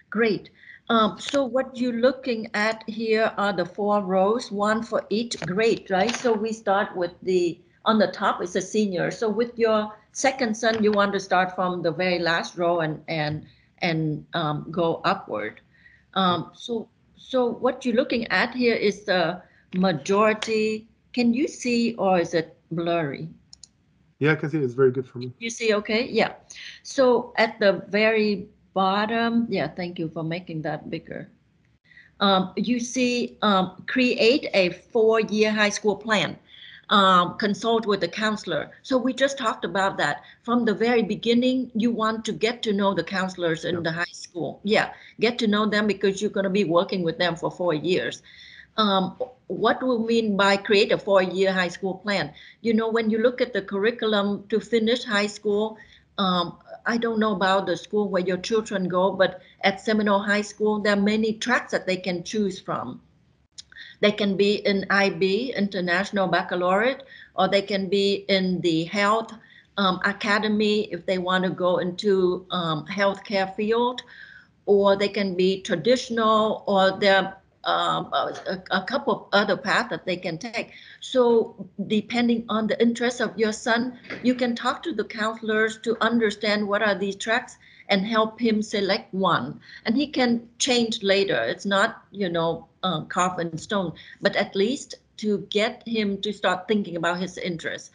Great. 0.09 0.49
Um, 0.89 1.19
so 1.19 1.43
what 1.43 1.75
you're 1.75 1.99
looking 1.99 2.49
at 2.53 2.83
here 2.87 3.33
are 3.37 3.51
the 3.51 3.65
four 3.65 4.01
rows, 4.01 4.51
one 4.51 4.83
for 4.83 5.05
each 5.09 5.39
grade, 5.41 5.89
right? 5.89 6.15
So 6.15 6.31
we 6.31 6.53
start 6.53 6.95
with 6.95 7.11
the, 7.21 7.59
on 7.87 7.97
the 7.97 8.07
top 8.07 8.43
is 8.43 8.55
a 8.55 8.61
senior. 8.61 9.09
So 9.09 9.27
with 9.29 9.57
your 9.57 9.91
second 10.11 10.55
son, 10.55 10.83
you 10.83 10.91
want 10.91 11.13
to 11.13 11.19
start 11.19 11.55
from 11.55 11.81
the 11.81 11.91
very 11.91 12.19
last 12.19 12.57
row 12.57 12.81
and, 12.81 13.01
and, 13.07 13.47
and 13.79 14.25
um, 14.35 14.67
go 14.69 15.01
upward. 15.05 15.61
Um, 16.13 16.51
so, 16.53 16.87
so 17.15 17.47
what 17.47 17.85
you're 17.85 17.95
looking 17.95 18.27
at 18.27 18.53
here 18.53 18.75
is 18.75 19.05
the 19.05 19.41
majority. 19.73 20.87
Can 21.13 21.33
you 21.33 21.47
see 21.47 21.95
or 21.95 22.19
is 22.19 22.35
it 22.35 22.55
blurry? 22.69 23.29
yeah, 24.19 24.31
I 24.31 24.35
can 24.35 24.49
see 24.49 24.57
it's 24.57 24.73
very 24.73 24.91
good 24.91 25.07
for 25.07 25.19
me. 25.19 25.33
You 25.39 25.49
see, 25.49 25.73
okay, 25.75 26.07
yeah. 26.07 26.33
So 26.83 27.33
at 27.37 27.59
the 27.59 27.83
very 27.89 28.47
bottom, 28.73 29.45
yeah, 29.49 29.67
thank 29.67 29.99
you 29.99 30.09
for 30.09 30.23
making 30.23 30.63
that 30.63 30.89
bigger. 30.89 31.29
Um, 32.19 32.53
you 32.55 32.79
see, 32.79 33.37
um, 33.43 33.83
create 33.87 34.47
a 34.53 34.69
four-year 34.69 35.51
high 35.51 35.69
school 35.69 35.95
plan. 35.95 36.37
Um, 36.89 37.37
consult 37.37 37.85
with 37.85 37.99
the 37.99 38.07
counselor. 38.07 38.71
So 38.81 38.97
we 38.97 39.11
just 39.11 39.37
talked 39.37 39.65
about 39.65 39.97
that. 39.97 40.23
From 40.43 40.63
the 40.63 40.73
very 40.73 41.03
beginning, 41.03 41.69
you 41.75 41.91
want 41.91 42.23
to 42.23 42.31
get 42.31 42.63
to 42.63 42.71
know 42.71 42.93
the 42.93 43.03
counselors 43.03 43.65
in 43.65 43.83
the 43.83 43.91
high 43.91 44.05
school. 44.13 44.61
Yeah, 44.63 44.93
get 45.19 45.37
to 45.39 45.47
know 45.47 45.65
them 45.65 45.85
because 45.85 46.21
you're 46.21 46.31
going 46.31 46.45
to 46.45 46.49
be 46.49 46.63
working 46.63 47.03
with 47.03 47.17
them 47.17 47.35
for 47.35 47.51
four 47.51 47.73
years. 47.73 48.23
Um, 48.77 49.17
what 49.47 49.79
do 49.79 49.87
we 49.87 49.97
mean 49.97 50.37
by 50.37 50.55
create 50.55 50.91
a 50.91 50.97
four-year 50.97 51.51
high 51.51 51.67
school 51.69 51.95
plan? 51.95 52.31
you 52.61 52.73
know, 52.73 52.89
when 52.89 53.09
you 53.09 53.17
look 53.19 53.41
at 53.41 53.53
the 53.53 53.61
curriculum 53.61 54.45
to 54.49 54.59
finish 54.59 55.03
high 55.03 55.27
school, 55.27 55.77
um, 56.17 56.57
I 56.85 56.97
don't 56.97 57.19
know 57.19 57.33
about 57.33 57.65
the 57.65 57.77
school 57.77 58.09
where 58.09 58.21
your 58.21 58.37
children 58.37 58.87
go, 58.87 59.11
but 59.11 59.41
at 59.61 59.81
Seminole 59.81 60.19
High 60.19 60.41
School, 60.41 60.79
there 60.79 60.93
are 60.93 61.01
many 61.01 61.33
tracks 61.33 61.71
that 61.71 61.85
they 61.85 61.97
can 61.97 62.23
choose 62.23 62.59
from. 62.59 63.01
They 63.99 64.11
can 64.11 64.37
be 64.37 64.55
in 64.55 64.85
IB, 64.89 65.53
International 65.53 66.27
Baccalaureate, 66.27 67.03
or 67.35 67.47
they 67.47 67.61
can 67.61 67.89
be 67.89 68.25
in 68.27 68.61
the 68.61 68.83
health 68.85 69.33
um, 69.77 69.99
academy 70.03 70.83
if 70.91 71.05
they 71.05 71.17
want 71.17 71.43
to 71.43 71.49
go 71.49 71.77
into 71.77 72.45
um, 72.51 72.85
healthcare 72.85 73.55
field, 73.55 74.01
or 74.65 74.95
they 74.95 75.07
can 75.07 75.35
be 75.35 75.61
traditional, 75.61 76.63
or 76.67 76.99
there 76.99 77.17
are 77.17 77.37
um, 77.67 78.05
a, 78.13 78.63
a 78.71 78.83
couple 78.83 79.13
of 79.13 79.25
other 79.33 79.57
paths 79.57 79.89
that 79.89 80.05
they 80.05 80.15
can 80.15 80.37
take. 80.37 80.71
So 81.01 81.67
depending 81.87 82.45
on 82.49 82.67
the 82.67 82.81
interest 82.81 83.19
of 83.19 83.37
your 83.37 83.51
son, 83.51 83.99
you 84.23 84.35
can 84.35 84.55
talk 84.55 84.81
to 84.83 84.93
the 84.93 85.03
counselors 85.03 85.77
to 85.79 85.97
understand 86.01 86.67
what 86.67 86.81
are 86.81 86.95
these 86.95 87.15
tracks 87.15 87.57
and 87.89 88.05
help 88.05 88.39
him 88.39 88.61
select 88.61 89.13
one. 89.13 89.59
And 89.85 89.95
he 89.95 90.07
can 90.07 90.47
change 90.59 91.03
later. 91.03 91.41
It's 91.43 91.65
not, 91.65 92.03
you 92.11 92.29
know, 92.29 92.67
uh, 92.83 93.01
carved 93.01 93.39
in 93.39 93.57
stone, 93.57 93.93
but 94.21 94.35
at 94.35 94.55
least 94.55 94.95
to 95.17 95.39
get 95.49 95.83
him 95.87 96.21
to 96.21 96.31
start 96.31 96.67
thinking 96.67 96.95
about 96.95 97.19
his 97.19 97.37
interests. 97.37 97.91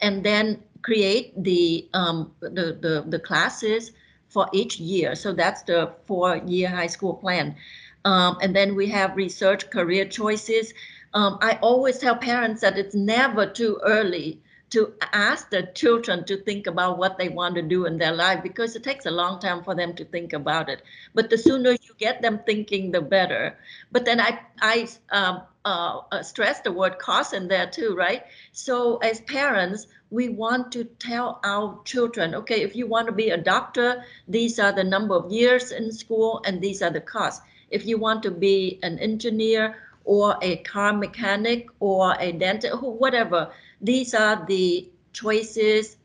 And 0.00 0.22
then 0.24 0.62
create 0.82 1.32
the, 1.42 1.88
um, 1.94 2.30
the, 2.40 2.78
the, 2.80 3.04
the 3.06 3.18
classes 3.18 3.92
for 4.28 4.48
each 4.52 4.78
year. 4.78 5.14
So 5.14 5.32
that's 5.32 5.62
the 5.62 5.92
four-year 6.04 6.68
high 6.68 6.86
school 6.88 7.14
plan. 7.14 7.56
Um, 8.04 8.38
and 8.42 8.54
then 8.54 8.74
we 8.76 8.88
have 8.88 9.16
research 9.16 9.70
career 9.70 10.04
choices. 10.04 10.74
Um, 11.14 11.38
I 11.40 11.58
always 11.62 11.98
tell 11.98 12.16
parents 12.16 12.60
that 12.60 12.78
it's 12.78 12.94
never 12.94 13.46
too 13.46 13.80
early 13.84 14.40
to 14.70 14.92
ask 15.12 15.50
the 15.50 15.62
children 15.74 16.24
to 16.24 16.36
think 16.36 16.66
about 16.66 16.98
what 16.98 17.18
they 17.18 17.28
want 17.28 17.54
to 17.54 17.62
do 17.62 17.86
in 17.86 17.98
their 17.98 18.12
life 18.12 18.42
because 18.42 18.74
it 18.74 18.82
takes 18.82 19.06
a 19.06 19.10
long 19.10 19.38
time 19.38 19.62
for 19.62 19.74
them 19.74 19.94
to 19.94 20.04
think 20.04 20.32
about 20.32 20.68
it. 20.68 20.82
But 21.14 21.30
the 21.30 21.38
sooner 21.38 21.72
you 21.72 21.94
get 21.98 22.20
them 22.20 22.40
thinking, 22.44 22.90
the 22.90 23.00
better. 23.00 23.56
But 23.92 24.04
then 24.04 24.20
I, 24.20 24.40
I 24.60 24.88
um, 25.10 25.42
uh, 25.64 26.00
uh, 26.10 26.22
stress 26.22 26.60
the 26.60 26.72
word 26.72 26.98
cost 26.98 27.32
in 27.32 27.48
there 27.48 27.68
too, 27.68 27.94
right? 27.96 28.24
So 28.52 28.96
as 28.98 29.20
parents, 29.20 29.86
we 30.10 30.28
want 30.28 30.72
to 30.72 30.84
tell 30.84 31.40
our 31.44 31.80
children, 31.84 32.34
okay, 32.34 32.62
if 32.62 32.74
you 32.76 32.86
want 32.86 33.06
to 33.06 33.12
be 33.12 33.30
a 33.30 33.36
doctor, 33.36 34.04
these 34.28 34.58
are 34.58 34.72
the 34.72 34.84
number 34.84 35.14
of 35.14 35.30
years 35.30 35.72
in 35.72 35.92
school 35.92 36.42
and 36.44 36.60
these 36.60 36.82
are 36.82 36.90
the 36.90 37.00
costs. 37.00 37.44
If 37.70 37.86
you 37.86 37.98
want 37.98 38.22
to 38.24 38.30
be 38.30 38.78
an 38.82 38.98
engineer 38.98 39.76
or 40.04 40.36
a 40.40 40.56
car 40.58 40.92
mechanic 40.92 41.66
or 41.80 42.14
a 42.20 42.30
dentist, 42.32 42.74
or 42.74 42.92
whatever, 42.94 43.50
these 43.80 44.14
are 44.14 44.44
the 44.46 44.90
choices 45.12 45.96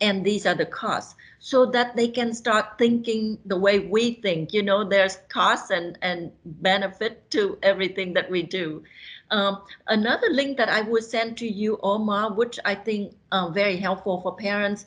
and 0.00 0.24
these 0.24 0.46
are 0.46 0.54
the 0.54 0.66
costs 0.66 1.14
so 1.38 1.66
that 1.66 1.94
they 1.94 2.08
can 2.08 2.32
start 2.32 2.78
thinking 2.78 3.38
the 3.44 3.56
way 3.58 3.78
we 3.78 4.14
think. 4.14 4.52
You 4.52 4.62
know 4.62 4.84
there's 4.84 5.16
costs 5.28 5.70
and 5.70 5.98
and 6.02 6.32
benefit 6.44 7.30
to 7.32 7.58
everything 7.62 8.14
that 8.14 8.30
we 8.30 8.42
do. 8.42 8.82
Um, 9.30 9.62
another 9.88 10.28
link 10.30 10.58
that 10.58 10.68
i 10.68 10.82
would 10.82 11.02
send 11.02 11.38
to 11.38 11.46
you 11.46 11.78
omar 11.82 12.32
which 12.34 12.60
i 12.64 12.74
think 12.74 13.14
uh, 13.32 13.48
very 13.48 13.78
helpful 13.78 14.20
for 14.20 14.36
parents 14.36 14.84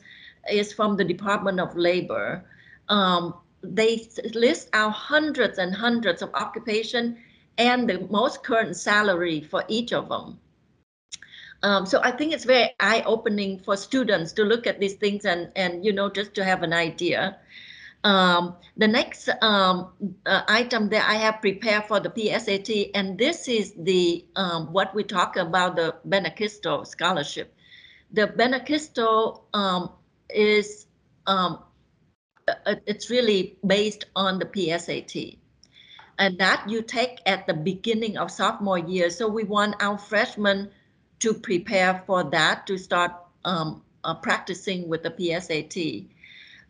is 0.50 0.72
from 0.72 0.96
the 0.96 1.04
department 1.04 1.60
of 1.60 1.76
labor. 1.76 2.44
Um, 2.88 3.34
they 3.62 4.08
list 4.34 4.70
out 4.72 4.92
hundreds 4.92 5.58
and 5.58 5.74
hundreds 5.74 6.22
of 6.22 6.30
occupation 6.34 7.18
and 7.58 7.88
the 7.88 8.06
most 8.10 8.42
current 8.44 8.76
salary 8.76 9.42
for 9.42 9.64
each 9.68 9.92
of 9.92 10.08
them 10.08 10.38
Um, 11.62 11.86
so 11.86 12.00
I 12.02 12.12
think 12.12 12.32
it's 12.32 12.44
very 12.44 12.70
eye-opening 12.78 13.60
for 13.60 13.76
students 13.76 14.32
to 14.32 14.44
look 14.44 14.66
at 14.66 14.78
these 14.78 14.94
things 14.94 15.24
and 15.24 15.50
and 15.56 15.84
you 15.84 15.92
know 15.92 16.08
just 16.08 16.34
to 16.34 16.44
have 16.44 16.62
an 16.62 16.72
idea. 16.72 17.38
Um, 18.04 18.54
the 18.76 18.86
next 18.86 19.28
um, 19.42 19.90
uh, 20.24 20.42
item 20.46 20.88
that 20.90 21.08
I 21.08 21.14
have 21.14 21.40
prepared 21.40 21.86
for 21.86 21.98
the 21.98 22.10
PSAT, 22.10 22.92
and 22.94 23.18
this 23.18 23.48
is 23.48 23.74
the 23.76 24.24
um, 24.36 24.72
what 24.72 24.94
we 24.94 25.02
talk 25.02 25.36
about 25.36 25.74
the 25.74 25.96
Benacquisto 26.06 26.86
scholarship. 26.86 27.52
The 28.12 28.28
Benacquisto 28.28 29.42
um, 29.52 29.90
is 30.30 30.86
um, 31.26 31.58
uh, 32.46 32.76
it's 32.86 33.10
really 33.10 33.58
based 33.66 34.06
on 34.14 34.38
the 34.38 34.46
PSAT, 34.46 35.38
and 36.20 36.38
that 36.38 36.70
you 36.70 36.82
take 36.82 37.18
at 37.26 37.48
the 37.48 37.54
beginning 37.54 38.16
of 38.16 38.30
sophomore 38.30 38.78
year. 38.78 39.10
So 39.10 39.26
we 39.26 39.42
want 39.42 39.74
our 39.82 39.98
freshmen 39.98 40.70
to 41.20 41.34
prepare 41.34 42.02
for 42.06 42.24
that 42.24 42.66
to 42.66 42.78
start 42.78 43.12
um, 43.44 43.82
uh, 44.04 44.14
practicing 44.14 44.88
with 44.88 45.02
the 45.02 45.10
PSAT 45.10 46.06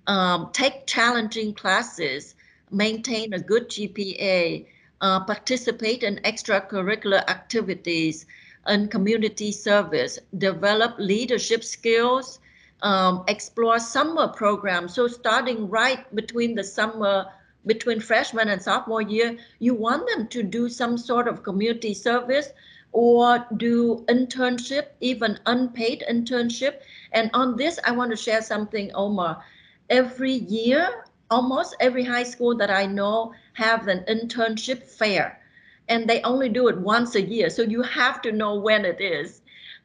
um, 0.08 0.48
take 0.52 0.86
challenging 0.86 1.54
classes, 1.54 2.34
maintain 2.72 3.34
a 3.34 3.38
good 3.38 3.68
GPA, 3.68 4.66
uh, 5.00 5.20
participate 5.20 6.02
in 6.02 6.16
extracurricular 6.24 7.28
activities 7.28 8.26
and 8.66 8.90
community 8.90 9.52
service, 9.52 10.18
develop 10.38 10.94
leadership 10.98 11.62
skills, 11.62 12.40
um, 12.82 13.24
explore 13.28 13.78
summer 13.78 14.28
programs. 14.28 14.94
So 14.94 15.06
starting 15.08 15.68
right 15.68 16.02
between 16.14 16.54
the 16.54 16.64
summer, 16.64 17.26
between 17.66 18.00
freshman 18.00 18.48
and 18.48 18.62
sophomore 18.62 19.02
year, 19.02 19.36
you 19.58 19.74
want 19.74 20.08
them 20.08 20.26
to 20.28 20.42
do 20.42 20.68
some 20.68 20.96
sort 20.96 21.28
of 21.28 21.42
community 21.42 21.92
service 21.92 22.48
or 22.92 23.46
do 23.56 24.04
internship, 24.08 24.88
even 25.00 25.38
unpaid 25.46 26.04
internship. 26.10 26.80
And 27.12 27.30
on 27.34 27.56
this, 27.56 27.78
I 27.84 27.92
want 27.92 28.10
to 28.10 28.16
share 28.16 28.42
something, 28.42 28.90
Omar 28.94 29.42
every 29.90 30.32
year, 30.32 31.04
almost 31.30 31.76
every 31.80 32.04
high 32.04 32.22
school 32.22 32.56
that 32.56 32.70
I 32.70 32.86
know 32.86 33.32
have 33.54 33.88
an 33.88 34.04
internship 34.08 34.82
fair, 34.82 35.40
and 35.88 36.08
they 36.08 36.22
only 36.22 36.48
do 36.48 36.68
it 36.68 36.78
once 36.78 37.14
a 37.14 37.22
year. 37.22 37.50
So 37.50 37.62
you 37.62 37.82
have 37.82 38.20
to 38.22 38.32
know 38.32 38.58
when 38.58 38.84
it 38.84 39.00
is. 39.00 39.40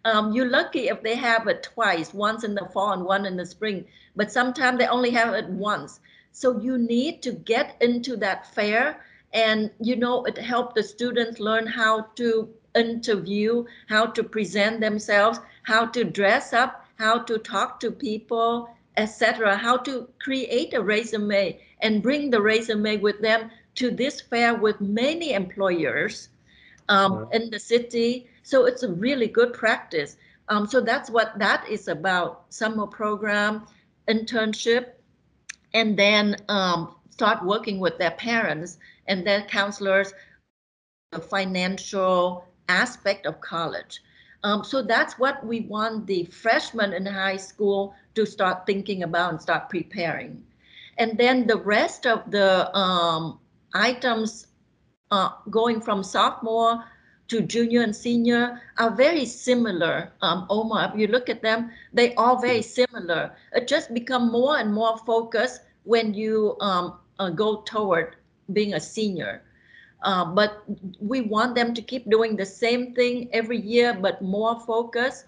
Um, 0.06 0.34
you're 0.34 0.50
lucky 0.50 0.90
if 0.90 1.02
they 1.02 1.16
have 1.16 1.48
it 1.48 1.64
twice, 1.64 2.14
once 2.14 2.44
in 2.44 2.56
the 2.56 2.66
fall 2.74 2.92
and 2.92 3.06
one 3.06 3.26
in 3.26 3.38
the 3.38 3.46
spring, 3.46 3.86
but 4.16 4.32
sometimes 4.32 4.78
they 4.80 4.88
only 4.88 5.12
have 5.12 5.34
it 5.34 5.48
once. 5.48 6.02
So 6.34 6.60
you 6.60 6.78
need 6.78 7.22
to 7.24 7.32
get 7.32 7.78
into 7.82 8.18
that 8.18 8.54
fair 8.54 9.02
and 9.34 9.72
you 9.80 9.96
know 9.96 10.26
it 10.26 10.38
helped 10.38 10.76
the 10.76 10.84
students 10.84 11.40
learn 11.40 11.66
how 11.66 12.02
to 12.16 12.50
interview, 12.76 13.66
how 13.88 14.06
to 14.08 14.24
present 14.24 14.80
themselves, 14.80 15.40
how 15.64 15.86
to 15.88 16.04
dress 16.04 16.54
up, 16.54 16.86
how 16.96 17.20
to 17.20 17.38
talk 17.38 17.80
to 17.80 17.92
people, 17.92 18.70
etc., 18.98 19.56
how 19.56 19.78
to 19.78 20.08
create 20.20 20.74
a 20.74 20.82
resume 20.82 21.60
and 21.82 22.04
bring 22.04 22.30
the 22.30 22.42
resume 22.42 22.98
with 22.98 23.22
them 23.22 23.50
to 23.76 23.92
this 23.92 24.22
fair 24.22 24.56
with 24.56 24.80
many 24.80 25.34
employers 25.34 26.30
um, 26.90 27.28
in 27.32 27.50
the 27.50 27.60
city. 27.60 28.28
So 28.44 28.66
it's 28.66 28.84
a 28.84 28.92
really 28.92 29.28
good 29.28 29.54
practice. 29.54 30.18
Um, 30.50 30.68
so 30.68 30.82
that's 30.82 31.10
what 31.10 31.38
that 31.40 31.68
is 31.70 31.88
about, 31.88 32.46
summer 32.50 32.86
program, 32.86 33.66
internship, 34.08 34.92
and 35.74 35.98
then 35.98 36.36
um, 36.50 36.96
start 37.10 37.44
working 37.44 37.80
with 37.80 37.98
their 37.98 38.12
parents 38.12 38.78
and 39.08 39.26
their 39.26 39.42
counselors, 39.44 40.14
the 41.12 41.20
financial 41.20 42.48
aspect 42.74 43.26
of 43.26 43.40
college. 43.42 44.02
Um, 44.44 44.64
so 44.64 44.82
that's 44.82 45.18
what 45.20 45.46
we 45.46 45.62
want 45.62 46.08
the 46.08 46.26
freshmen 46.26 46.94
in 46.94 47.06
high 47.06 47.38
school 47.38 47.96
to 48.16 48.26
start 48.26 48.66
thinking 48.66 49.04
about 49.04 49.32
and 49.32 49.42
start 49.42 49.70
preparing. 49.70 50.44
And 50.98 51.18
then 51.18 51.48
the 51.48 51.58
rest 51.58 52.06
of 52.06 52.30
the 52.30 52.76
um, 52.78 53.40
items 53.74 54.48
uh, 55.12 55.30
going 55.50 55.80
from 55.82 56.04
sophomore 56.04 56.84
to 57.30 57.42
junior 57.42 57.82
and 57.82 57.96
senior 57.96 58.62
are 58.78 58.92
very 58.92 59.26
similar. 59.26 60.12
Um, 60.22 60.46
Omar, 60.50 60.92
if 60.94 61.00
you 61.00 61.08
look 61.08 61.30
at 61.30 61.42
them, 61.42 61.72
they 61.94 62.14
are 62.16 62.40
very 62.40 62.62
similar. 62.62 63.32
It 63.54 63.68
just 63.68 63.94
become 63.94 64.32
more 64.32 64.58
and 64.58 64.74
more 64.74 64.98
focused 64.98 65.62
when 65.84 66.14
you 66.14 66.58
um, 66.60 67.00
uh, 67.20 67.30
go 67.30 67.62
toward 67.62 68.18
being 68.52 68.74
a 68.74 68.80
senior. 68.80 69.42
Uh, 70.04 70.26
but 70.26 70.64
we 71.00 71.22
want 71.22 71.56
them 71.56 71.74
to 71.74 71.82
keep 71.82 72.10
doing 72.10 72.36
the 72.36 72.46
same 72.46 72.94
thing 72.94 73.30
every 73.32 73.60
year, 73.60 73.94
but 73.94 74.22
more 74.22 74.60
focus 74.60 75.24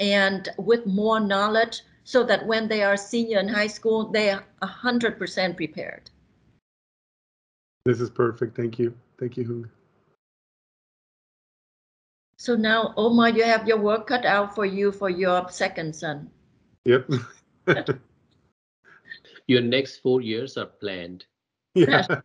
and 0.00 0.48
with 0.58 0.84
more 0.86 1.18
knowledge 1.18 1.82
so 2.04 2.22
that 2.24 2.46
when 2.46 2.68
they 2.68 2.82
are 2.82 2.96
senior 2.96 3.38
in 3.38 3.48
high 3.48 3.66
school, 3.66 4.08
they 4.08 4.30
are 4.30 4.44
100% 4.62 5.56
prepared. 5.56 6.10
This 7.84 8.00
is 8.00 8.10
perfect. 8.10 8.54
Thank 8.56 8.78
you. 8.78 8.94
Thank 9.18 9.36
you, 9.36 9.44
Huong. 9.44 9.70
So 12.36 12.54
now, 12.54 12.94
Omar, 12.96 13.30
you 13.30 13.42
have 13.44 13.66
your 13.66 13.78
work 13.78 14.06
cut 14.06 14.24
out 14.24 14.54
for 14.54 14.64
you 14.64 14.92
for 14.92 15.10
your 15.10 15.48
second 15.50 15.96
son. 15.96 16.30
Yep. 16.84 17.10
your 19.46 19.60
next 19.60 19.98
four 19.98 20.20
years 20.20 20.56
are 20.56 20.66
planned. 20.66 21.26
Yeah. 21.74 22.06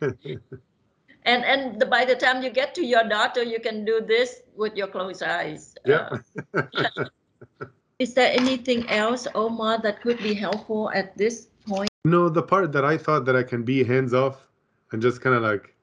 and 0.00 1.44
and 1.44 1.80
the, 1.80 1.86
by 1.86 2.04
the 2.04 2.14
time 2.14 2.42
you 2.42 2.50
get 2.50 2.74
to 2.74 2.84
your 2.84 3.04
daughter, 3.04 3.42
you 3.42 3.60
can 3.60 3.84
do 3.84 4.00
this 4.00 4.42
with 4.56 4.76
your 4.76 4.88
closed 4.88 5.22
eyes. 5.22 5.74
Yeah. 5.84 6.08
Uh, 6.54 6.62
is 7.98 8.14
there 8.14 8.32
anything 8.32 8.88
else, 8.88 9.26
Omar, 9.34 9.80
that 9.82 10.00
could 10.00 10.18
be 10.18 10.34
helpful 10.34 10.90
at 10.94 11.16
this 11.16 11.48
point? 11.66 11.90
No, 12.04 12.28
the 12.28 12.42
part 12.42 12.72
that 12.72 12.84
I 12.84 12.96
thought 12.96 13.24
that 13.26 13.36
I 13.36 13.42
can 13.42 13.62
be 13.62 13.84
hands 13.84 14.14
off 14.14 14.46
and 14.92 15.02
just 15.02 15.20
kind 15.20 15.36
of 15.36 15.42
like, 15.42 15.74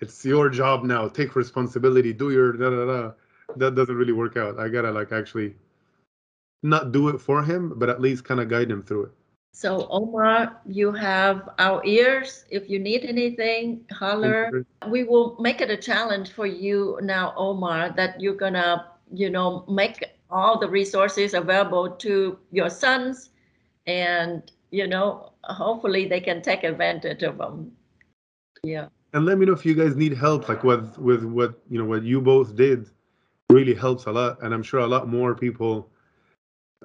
it's 0.00 0.24
your 0.24 0.48
job 0.48 0.84
now. 0.84 1.08
Take 1.08 1.34
responsibility. 1.36 2.12
Do 2.12 2.30
your 2.30 2.52
da 2.52 2.70
da 2.70 2.84
da. 2.86 3.12
That 3.56 3.74
doesn't 3.74 3.96
really 3.96 4.12
work 4.12 4.36
out. 4.36 4.58
I 4.58 4.68
gotta 4.68 4.90
like 4.90 5.12
actually 5.12 5.56
not 6.62 6.92
do 6.92 7.08
it 7.08 7.20
for 7.20 7.42
him, 7.42 7.72
but 7.76 7.88
at 7.88 8.00
least 8.00 8.24
kind 8.24 8.40
of 8.40 8.48
guide 8.48 8.70
him 8.70 8.82
through 8.82 9.04
it. 9.04 9.12
So 9.52 9.88
Omar, 9.90 10.60
you 10.64 10.92
have 10.92 11.48
our 11.58 11.84
ears. 11.84 12.44
If 12.50 12.70
you 12.70 12.78
need 12.78 13.04
anything, 13.04 13.84
holler. 13.92 14.64
We 14.88 15.04
will 15.04 15.36
make 15.40 15.60
it 15.60 15.70
a 15.70 15.76
challenge 15.76 16.32
for 16.32 16.46
you 16.46 16.98
now, 17.02 17.34
Omar, 17.36 17.90
that 17.96 18.20
you're 18.20 18.36
gonna, 18.36 18.86
you 19.12 19.28
know, 19.28 19.64
make 19.68 20.04
all 20.30 20.58
the 20.58 20.68
resources 20.68 21.34
available 21.34 21.90
to 21.90 22.38
your 22.52 22.70
sons 22.70 23.30
and, 23.86 24.50
you 24.70 24.86
know, 24.86 25.32
hopefully 25.42 26.06
they 26.06 26.20
can 26.20 26.40
take 26.42 26.62
advantage 26.62 27.22
of 27.22 27.38
them. 27.38 27.72
Yeah. 28.62 28.88
And 29.12 29.26
let 29.26 29.38
me 29.38 29.46
know 29.46 29.52
if 29.52 29.66
you 29.66 29.74
guys 29.74 29.96
need 29.96 30.12
help, 30.16 30.48
like 30.48 30.62
with 30.62 30.96
with 30.96 31.24
what 31.24 31.60
you 31.68 31.78
know 31.78 31.84
what 31.84 32.04
you 32.04 32.20
both 32.20 32.54
did 32.54 32.88
really 33.50 33.74
helps 33.74 34.06
a 34.06 34.12
lot. 34.12 34.40
And 34.42 34.54
I'm 34.54 34.62
sure 34.62 34.80
a 34.80 34.86
lot 34.86 35.08
more 35.08 35.34
people 35.34 35.90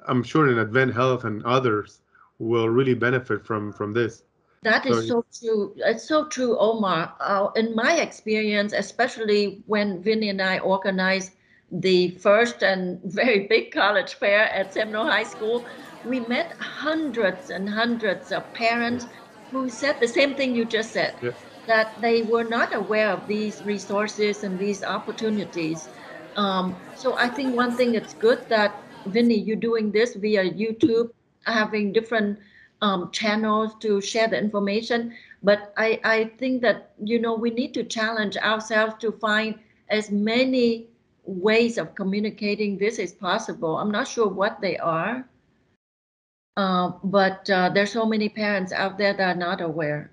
I'm 0.08 0.22
sure 0.22 0.48
in 0.48 0.56
AdventHealth 0.66 1.24
and 1.24 1.44
others 1.44 2.00
will 2.38 2.68
really 2.68 2.94
benefit 2.94 3.44
from 3.44 3.72
from 3.72 3.92
this. 3.92 4.22
That 4.62 4.86
is 4.86 5.06
so, 5.06 5.22
so 5.22 5.24
true. 5.38 5.74
It's 5.76 6.08
so 6.08 6.26
true, 6.28 6.58
Omar. 6.58 7.14
Uh, 7.20 7.48
in 7.54 7.74
my 7.74 8.00
experience, 8.00 8.72
especially 8.72 9.62
when 9.66 10.02
Vinny 10.02 10.28
and 10.28 10.42
I 10.42 10.58
organized 10.58 11.32
the 11.70 12.10
first 12.18 12.62
and 12.62 13.00
very 13.04 13.46
big 13.46 13.72
college 13.72 14.14
fair 14.14 14.48
at 14.52 14.72
Seminole 14.74 15.06
High 15.06 15.24
School, 15.24 15.64
we 16.04 16.20
met 16.20 16.56
hundreds 16.58 17.50
and 17.50 17.68
hundreds 17.68 18.32
of 18.32 18.52
parents 18.54 19.06
who 19.50 19.68
said 19.68 20.00
the 20.00 20.08
same 20.08 20.34
thing 20.34 20.54
you 20.54 20.64
just 20.64 20.92
said. 20.92 21.14
Yeah. 21.22 21.30
That 21.66 22.00
they 22.00 22.22
were 22.22 22.44
not 22.44 22.74
aware 22.74 23.10
of 23.10 23.26
these 23.26 23.62
resources 23.62 24.44
and 24.44 24.58
these 24.58 24.84
opportunities. 24.84 25.88
Um, 26.36 26.76
so 26.94 27.16
I 27.16 27.28
think 27.28 27.56
one 27.56 27.76
thing 27.76 27.94
it's 27.94 28.14
good 28.14 28.48
that 28.48 28.82
Vinny, 29.06 29.38
you're 29.38 29.56
doing 29.56 29.90
this 29.90 30.14
via 30.14 30.44
YouTube 30.44 31.10
having 31.46 31.92
different 31.92 32.38
um, 32.82 33.10
channels 33.10 33.74
to 33.80 34.00
share 34.00 34.28
the 34.28 34.38
information. 34.38 35.14
But 35.42 35.72
I, 35.76 36.00
I 36.04 36.24
think 36.38 36.62
that, 36.62 36.92
you 37.02 37.20
know, 37.20 37.34
we 37.34 37.50
need 37.50 37.72
to 37.74 37.84
challenge 37.84 38.36
ourselves 38.36 38.94
to 39.00 39.12
find 39.12 39.58
as 39.88 40.10
many 40.10 40.88
ways 41.24 41.78
of 41.78 41.94
communicating 41.94 42.78
this 42.78 42.98
as 42.98 43.12
possible. 43.12 43.78
I'm 43.78 43.90
not 43.90 44.08
sure 44.08 44.28
what 44.28 44.60
they 44.60 44.76
are, 44.78 45.26
uh, 46.56 46.92
but 47.04 47.48
uh, 47.50 47.70
there's 47.70 47.92
so 47.92 48.06
many 48.06 48.28
parents 48.28 48.72
out 48.72 48.98
there 48.98 49.14
that 49.14 49.36
are 49.36 49.38
not 49.38 49.60
aware. 49.60 50.10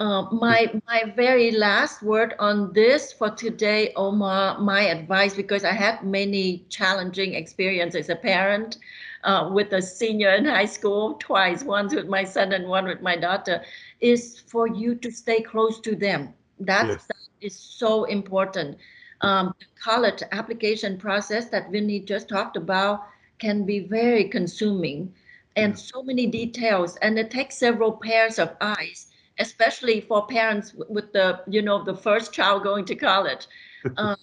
Uh, 0.00 0.22
my 0.32 0.72
my 0.88 1.12
very 1.14 1.50
last 1.50 2.02
word 2.02 2.34
on 2.38 2.72
this 2.72 3.12
for 3.12 3.30
today, 3.30 3.92
Omar, 3.96 4.58
my 4.58 4.80
advice, 4.80 5.34
because 5.34 5.62
I 5.62 5.72
had 5.72 6.02
many 6.02 6.64
challenging 6.70 7.34
experiences 7.34 8.06
as 8.06 8.08
a 8.08 8.16
parent 8.16 8.78
uh, 9.24 9.50
with 9.52 9.72
a 9.74 9.82
senior 9.82 10.30
in 10.30 10.46
high 10.46 10.64
school 10.64 11.14
twice, 11.20 11.62
once 11.64 11.94
with 11.94 12.08
my 12.08 12.24
son 12.24 12.52
and 12.52 12.66
one 12.66 12.86
with 12.86 13.02
my 13.02 13.14
daughter, 13.14 13.62
is 14.00 14.40
for 14.40 14.66
you 14.66 14.94
to 14.94 15.10
stay 15.10 15.42
close 15.42 15.78
to 15.80 15.94
them. 15.94 16.32
That's, 16.58 16.88
yes. 16.88 17.06
That 17.06 17.46
is 17.46 17.54
so 17.54 18.04
important. 18.04 18.78
Um, 19.20 19.54
the 19.60 19.66
college 19.84 20.22
application 20.32 20.96
process 20.96 21.50
that 21.50 21.70
Vinny 21.70 22.00
just 22.00 22.28
talked 22.28 22.56
about 22.56 23.04
can 23.38 23.66
be 23.66 23.80
very 23.80 24.24
consuming 24.24 25.12
and 25.56 25.78
so 25.78 26.02
many 26.02 26.26
details, 26.26 26.96
and 27.02 27.18
it 27.18 27.30
takes 27.30 27.58
several 27.58 27.92
pairs 27.92 28.38
of 28.38 28.56
eyes, 28.62 29.09
especially 29.40 30.00
for 30.00 30.26
parents 30.26 30.74
with 30.88 31.12
the, 31.12 31.40
you 31.48 31.62
know, 31.62 31.84
the 31.84 31.94
first 31.96 32.32
child 32.32 32.62
going 32.64 32.84
to 32.86 32.96
college. 32.96 33.46
Um, 33.96 34.16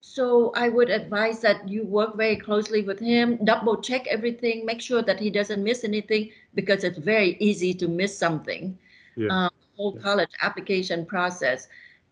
so 0.00 0.52
I 0.56 0.68
would 0.68 0.90
advise 0.90 1.40
that 1.42 1.68
you 1.68 1.84
work 1.84 2.16
very 2.16 2.36
closely 2.36 2.82
with 2.82 3.00
him, 3.00 3.38
double 3.44 3.80
check 3.80 4.06
everything, 4.08 4.64
make 4.66 4.80
sure 4.82 5.02
that 5.02 5.20
he 5.20 5.30
doesn't 5.30 5.62
miss 5.62 5.84
anything 5.84 6.30
because 6.54 6.84
it's 6.84 6.98
very 6.98 7.36
easy 7.40 7.74
to 7.74 7.88
miss 7.88 8.16
something. 8.18 8.78
Yeah. 9.16 9.30
Um, 9.30 9.50
whole 9.76 9.94
Yeah. 9.94 10.02
college 10.02 10.30
application 10.42 11.06
process. 11.06 11.68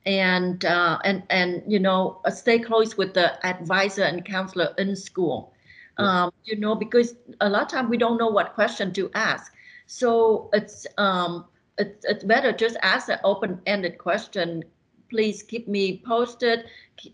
And 0.06 0.64
uh, 0.64 0.98
and 1.04 1.24
and 1.30 1.62
you 1.66 1.78
know, 1.78 2.20
uh, 2.24 2.30
stay 2.30 2.58
close 2.58 2.96
with 2.96 3.14
the 3.14 3.44
advisor 3.46 4.02
and 4.04 4.24
counselor 4.24 4.74
in 4.78 4.96
school. 4.96 5.52
Yeah. 5.98 6.08
Um, 6.08 6.30
you 6.44 6.58
know, 6.58 6.74
because 6.74 7.16
a 7.40 7.48
lot 7.48 7.62
of 7.62 7.68
time 7.68 7.88
we 7.90 7.96
don't 7.98 8.18
know 8.18 8.28
what 8.28 8.54
question 8.54 8.92
to 8.94 9.10
ask. 9.14 9.52
So 9.86 10.50
it's 10.52 10.86
um 10.98 11.46
it's 11.78 12.04
it's 12.04 12.24
better 12.24 12.52
just 12.52 12.76
ask 12.82 13.08
an 13.08 13.18
open-ended 13.24 13.98
question. 13.98 14.64
Please 15.10 15.42
keep 15.42 15.66
me 15.68 16.02
posted. 16.06 16.64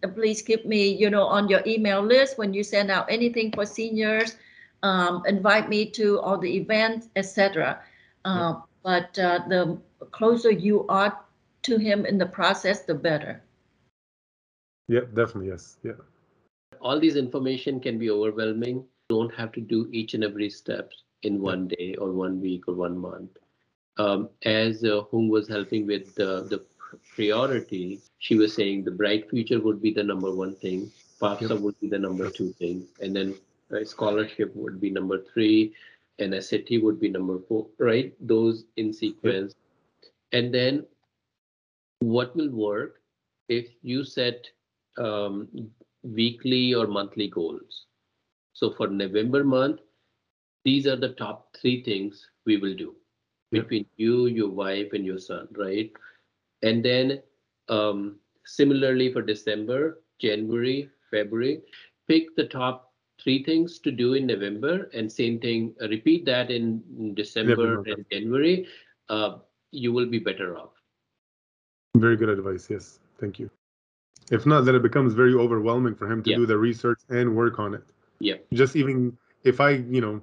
Uh, 0.03 0.09
Please 0.09 0.43
keep 0.43 0.67
me, 0.67 0.89
you 0.89 1.09
know, 1.11 1.25
on 1.25 1.49
your 1.49 1.63
email 1.67 2.03
list 2.03 2.39
when 2.39 2.53
you 2.55 2.63
send 2.63 2.91
out 2.91 3.07
anything 3.11 3.53
for 3.53 3.65
seniors. 3.67 4.37
Um, 4.83 5.23
invite 5.27 5.69
me 5.69 5.91
to 5.93 6.21
all 6.21 6.39
the 6.39 6.57
events, 6.57 7.09
etc. 7.17 7.81
Um, 8.25 8.65
but 8.83 9.19
uh, 9.19 9.41
the 9.49 9.79
closer 10.13 10.51
you 10.51 10.87
are 10.89 11.19
to 11.63 11.79
him 11.79 12.05
in 12.07 12.19
the 12.19 12.27
process, 12.27 12.83
the 12.83 12.95
better. 12.95 13.43
Yeah, 14.89 15.01
definitely. 15.15 15.49
Yes. 15.49 15.79
Yeah. 15.83 15.93
all 16.81 17.01
these 17.01 17.17
information 17.17 17.81
can 17.81 17.99
be 17.99 18.11
overwhelming. 18.11 18.77
You 18.77 18.87
don't 19.09 19.35
have 19.35 19.53
to 19.53 19.61
do 19.61 19.89
each 19.93 20.15
and 20.15 20.25
every 20.25 20.51
step 20.51 20.93
in 21.23 21.41
one 21.41 21.69
day 21.69 21.95
or 21.99 22.13
one 22.13 22.41
week 22.41 22.69
or 22.69 22.75
one 22.75 22.99
month. 22.99 23.31
Um, 23.99 24.29
as 24.45 24.85
uh, 24.85 25.03
Huong 25.11 25.29
was 25.31 25.49
helping 25.49 25.87
with 25.87 26.15
the, 26.15 26.47
the 26.51 26.65
priority, 27.15 28.01
she 28.19 28.35
was 28.37 28.55
saying 28.55 28.85
the 28.85 28.91
bright 28.91 29.29
future 29.31 29.61
would 29.61 29.81
be 29.81 29.93
the 29.93 30.03
number 30.03 30.35
one 30.35 30.55
thing, 30.55 30.91
FAFSA 31.21 31.51
Yep. 31.51 31.61
would 31.61 31.81
be 31.81 31.89
the 31.89 31.99
number 31.99 32.31
two 32.31 32.53
thing, 32.53 32.87
and 33.01 33.17
then 33.17 33.35
uh, 33.75 33.85
scholarship 33.85 34.55
would 34.55 34.81
be 34.81 34.91
number 34.91 35.23
three, 35.33 35.75
and 36.19 36.35
SAT 36.45 36.83
would 36.83 37.01
be 37.01 37.09
number 37.09 37.39
four, 37.49 37.67
right? 37.79 38.15
Those 38.21 38.65
in 38.77 38.93
sequence. 38.93 39.55
And 40.33 40.53
then 40.53 40.87
what 42.01 42.37
will 42.37 42.51
work 42.51 43.01
if 43.49 43.67
you 43.83 44.05
set 44.05 44.47
um, 44.99 45.49
weekly 46.03 46.75
or 46.75 46.87
monthly 46.87 47.29
goals. 47.29 47.87
So 48.53 48.73
for 48.73 48.89
November 48.89 49.45
month, 49.45 49.81
these 50.65 50.87
are 50.87 50.97
the 50.97 51.11
top 51.11 51.57
three 51.61 51.83
things 51.83 52.29
we 52.45 52.57
will 52.57 52.75
do 52.75 52.95
Yeah. 53.51 53.61
between 53.63 53.87
you, 53.97 54.27
your 54.27 54.49
wife, 54.51 54.93
and 54.93 55.05
your 55.05 55.19
son, 55.19 55.49
right? 55.57 55.91
And 56.63 56.85
then 56.85 57.23
um, 57.69 58.17
similarly 58.45 59.13
for 59.13 59.23
December, 59.23 60.01
January, 60.19 60.91
February, 61.11 61.63
pick 62.09 62.35
the 62.37 62.47
top 62.47 62.93
three 63.23 63.43
things 63.45 63.79
to 63.81 63.91
do 63.91 64.15
in 64.15 64.27
November, 64.27 64.91
and 64.95 65.11
same 65.11 65.39
thing. 65.39 65.75
uh, 65.83 65.89
repeat 65.89 66.25
that 66.27 66.51
in 66.51 67.15
December 67.15 67.77
month. 67.77 67.87
and 67.89 68.05
January. 68.11 68.67
Uh, 69.09 69.39
you 69.71 69.93
will 69.93 70.07
be 70.07 70.19
better 70.19 70.57
off. 70.57 70.71
Very 71.97 72.17
good 72.17 72.29
advice. 72.29 72.69
Yes. 72.71 72.99
Thank 73.19 73.39
you. 73.39 73.51
If 74.31 74.45
not, 74.45 74.65
then 74.65 74.75
it 74.75 74.83
becomes 74.83 75.15
very 75.15 75.35
overwhelming 75.35 75.95
for 75.95 76.11
him 76.11 76.23
to 76.25 76.31
Yeah. 76.31 76.37
do 76.37 76.47
the 76.47 76.59
research 76.59 76.99
and 77.09 77.35
work 77.37 77.59
on 77.59 77.75
it. 77.75 77.83
Yeah. 78.19 78.37
Just 78.53 78.75
even 78.77 79.17
if 79.45 79.61
I, 79.61 79.71
you 79.71 80.01
know, 80.01 80.21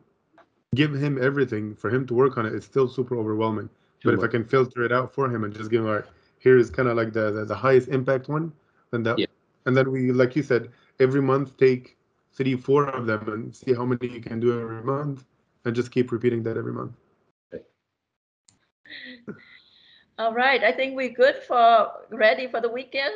give 0.75 0.93
him 0.93 1.21
everything 1.21 1.75
for 1.75 1.89
him 1.89 2.05
to 2.07 2.13
work 2.13 2.37
on 2.37 2.45
it, 2.45 2.53
it's 2.53 2.65
still 2.65 2.87
super 2.87 3.17
overwhelming. 3.17 3.69
But 4.03 4.11
Too 4.11 4.17
if 4.17 4.23
I 4.23 4.27
can 4.27 4.43
filter 4.43 4.83
it 4.83 4.91
out 4.91 5.13
for 5.13 5.33
him 5.33 5.43
and 5.43 5.53
just 5.53 5.69
give 5.71 5.81
him, 5.81 5.87
all 5.87 5.95
right, 5.95 6.05
here 6.39 6.57
is 6.57 6.69
kind 6.69 6.87
of 6.89 6.97
like 6.97 7.13
the, 7.13 7.31
the 7.31 7.45
the 7.45 7.55
highest 7.55 7.87
impact 7.89 8.27
one, 8.27 8.51
then 8.91 9.03
that, 9.03 9.19
Yeah. 9.19 9.27
and 9.65 9.75
then 9.77 9.91
we, 9.91 10.11
like 10.11 10.35
you 10.35 10.43
said, 10.43 10.69
every 10.99 11.21
month 11.21 11.57
take 11.57 11.97
three, 12.33 12.55
four 12.55 12.89
of 12.89 13.05
them 13.05 13.29
and 13.29 13.55
see 13.55 13.73
how 13.73 13.85
many 13.85 14.07
you 14.07 14.21
can 14.21 14.39
do 14.39 14.59
every 14.59 14.83
month, 14.83 15.25
and 15.65 15.75
just 15.75 15.91
keep 15.91 16.11
repeating 16.11 16.43
that 16.43 16.57
every 16.57 16.73
month. 16.73 16.91
All 20.19 20.33
right, 20.33 20.63
I 20.63 20.71
think 20.71 20.95
we're 20.95 21.09
good 21.09 21.37
for 21.43 21.91
ready 22.11 22.47
for 22.47 22.61
the 22.61 22.69
weekend. 22.69 23.13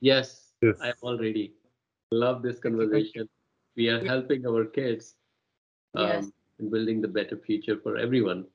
Yes, 0.00 0.54
Yes. 0.62 0.76
I'm 0.80 0.94
already 1.02 1.54
love 2.10 2.42
this 2.42 2.58
conversation. 2.58 3.28
We 3.76 3.88
are 3.88 4.04
helping 4.04 4.46
our 4.46 4.64
kids 4.64 5.16
um, 5.94 6.06
Yes. 6.06 6.30
In 6.60 6.70
building 6.70 7.00
the 7.00 7.08
better 7.08 7.36
future 7.36 7.78
for 7.82 7.96
everyone. 7.96 8.46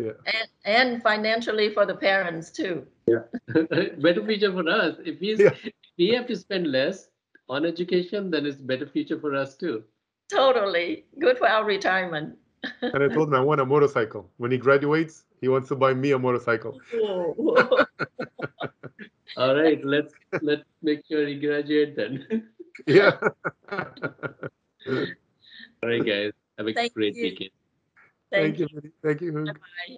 And, 0.00 0.48
and 0.64 1.02
financially 1.02 1.72
for 1.72 1.86
the 1.86 1.94
parents 1.94 2.50
too. 2.50 2.86
Yeah. 3.06 3.22
better 4.00 4.24
future 4.26 4.52
for 4.52 4.68
us. 4.68 4.96
If 5.04 5.20
we 5.20 5.36
Yeah. 5.36 5.54
if 5.62 5.72
we 5.98 6.08
have 6.08 6.26
to 6.26 6.36
spend 6.36 6.72
less 6.72 7.08
on 7.48 7.64
education, 7.64 8.30
then 8.30 8.46
it's 8.46 8.56
better 8.56 8.86
future 8.86 9.18
for 9.20 9.34
us 9.34 9.56
too. 9.56 9.84
Totally 10.28 11.04
good 11.20 11.38
for 11.38 11.48
our 11.48 11.64
retirement. 11.64 12.36
And 12.80 13.02
I 13.02 13.08
told 13.08 13.28
him 13.28 13.34
I 13.34 13.40
want 13.40 13.60
a 13.60 13.66
motorcycle. 13.66 14.30
When 14.38 14.50
he 14.50 14.58
graduates, 14.58 15.24
he 15.40 15.48
wants 15.48 15.68
to 15.68 15.76
buy 15.76 15.94
me 15.94 16.12
a 16.12 16.18
motorcycle. 16.18 16.80
All 19.36 19.56
right, 19.56 19.84
let's 19.84 20.14
let's 20.42 20.64
make 20.82 21.04
sure 21.06 21.26
he 21.26 21.38
graduate 21.40 21.96
then. 21.96 22.48
Yeah. 22.86 23.18
All 23.70 23.88
right, 25.82 26.04
guys. 26.04 26.32
Have 26.58 26.66
a 26.68 26.72
Thank 26.72 26.94
great 26.94 27.16
you. 27.16 27.22
weekend. 27.22 27.50
Thank 28.30 28.58
you. 28.58 28.68
Thank 28.68 28.84
you. 28.84 28.92
Thank 29.02 29.20
you. 29.20 29.32
Bye. 29.88 29.96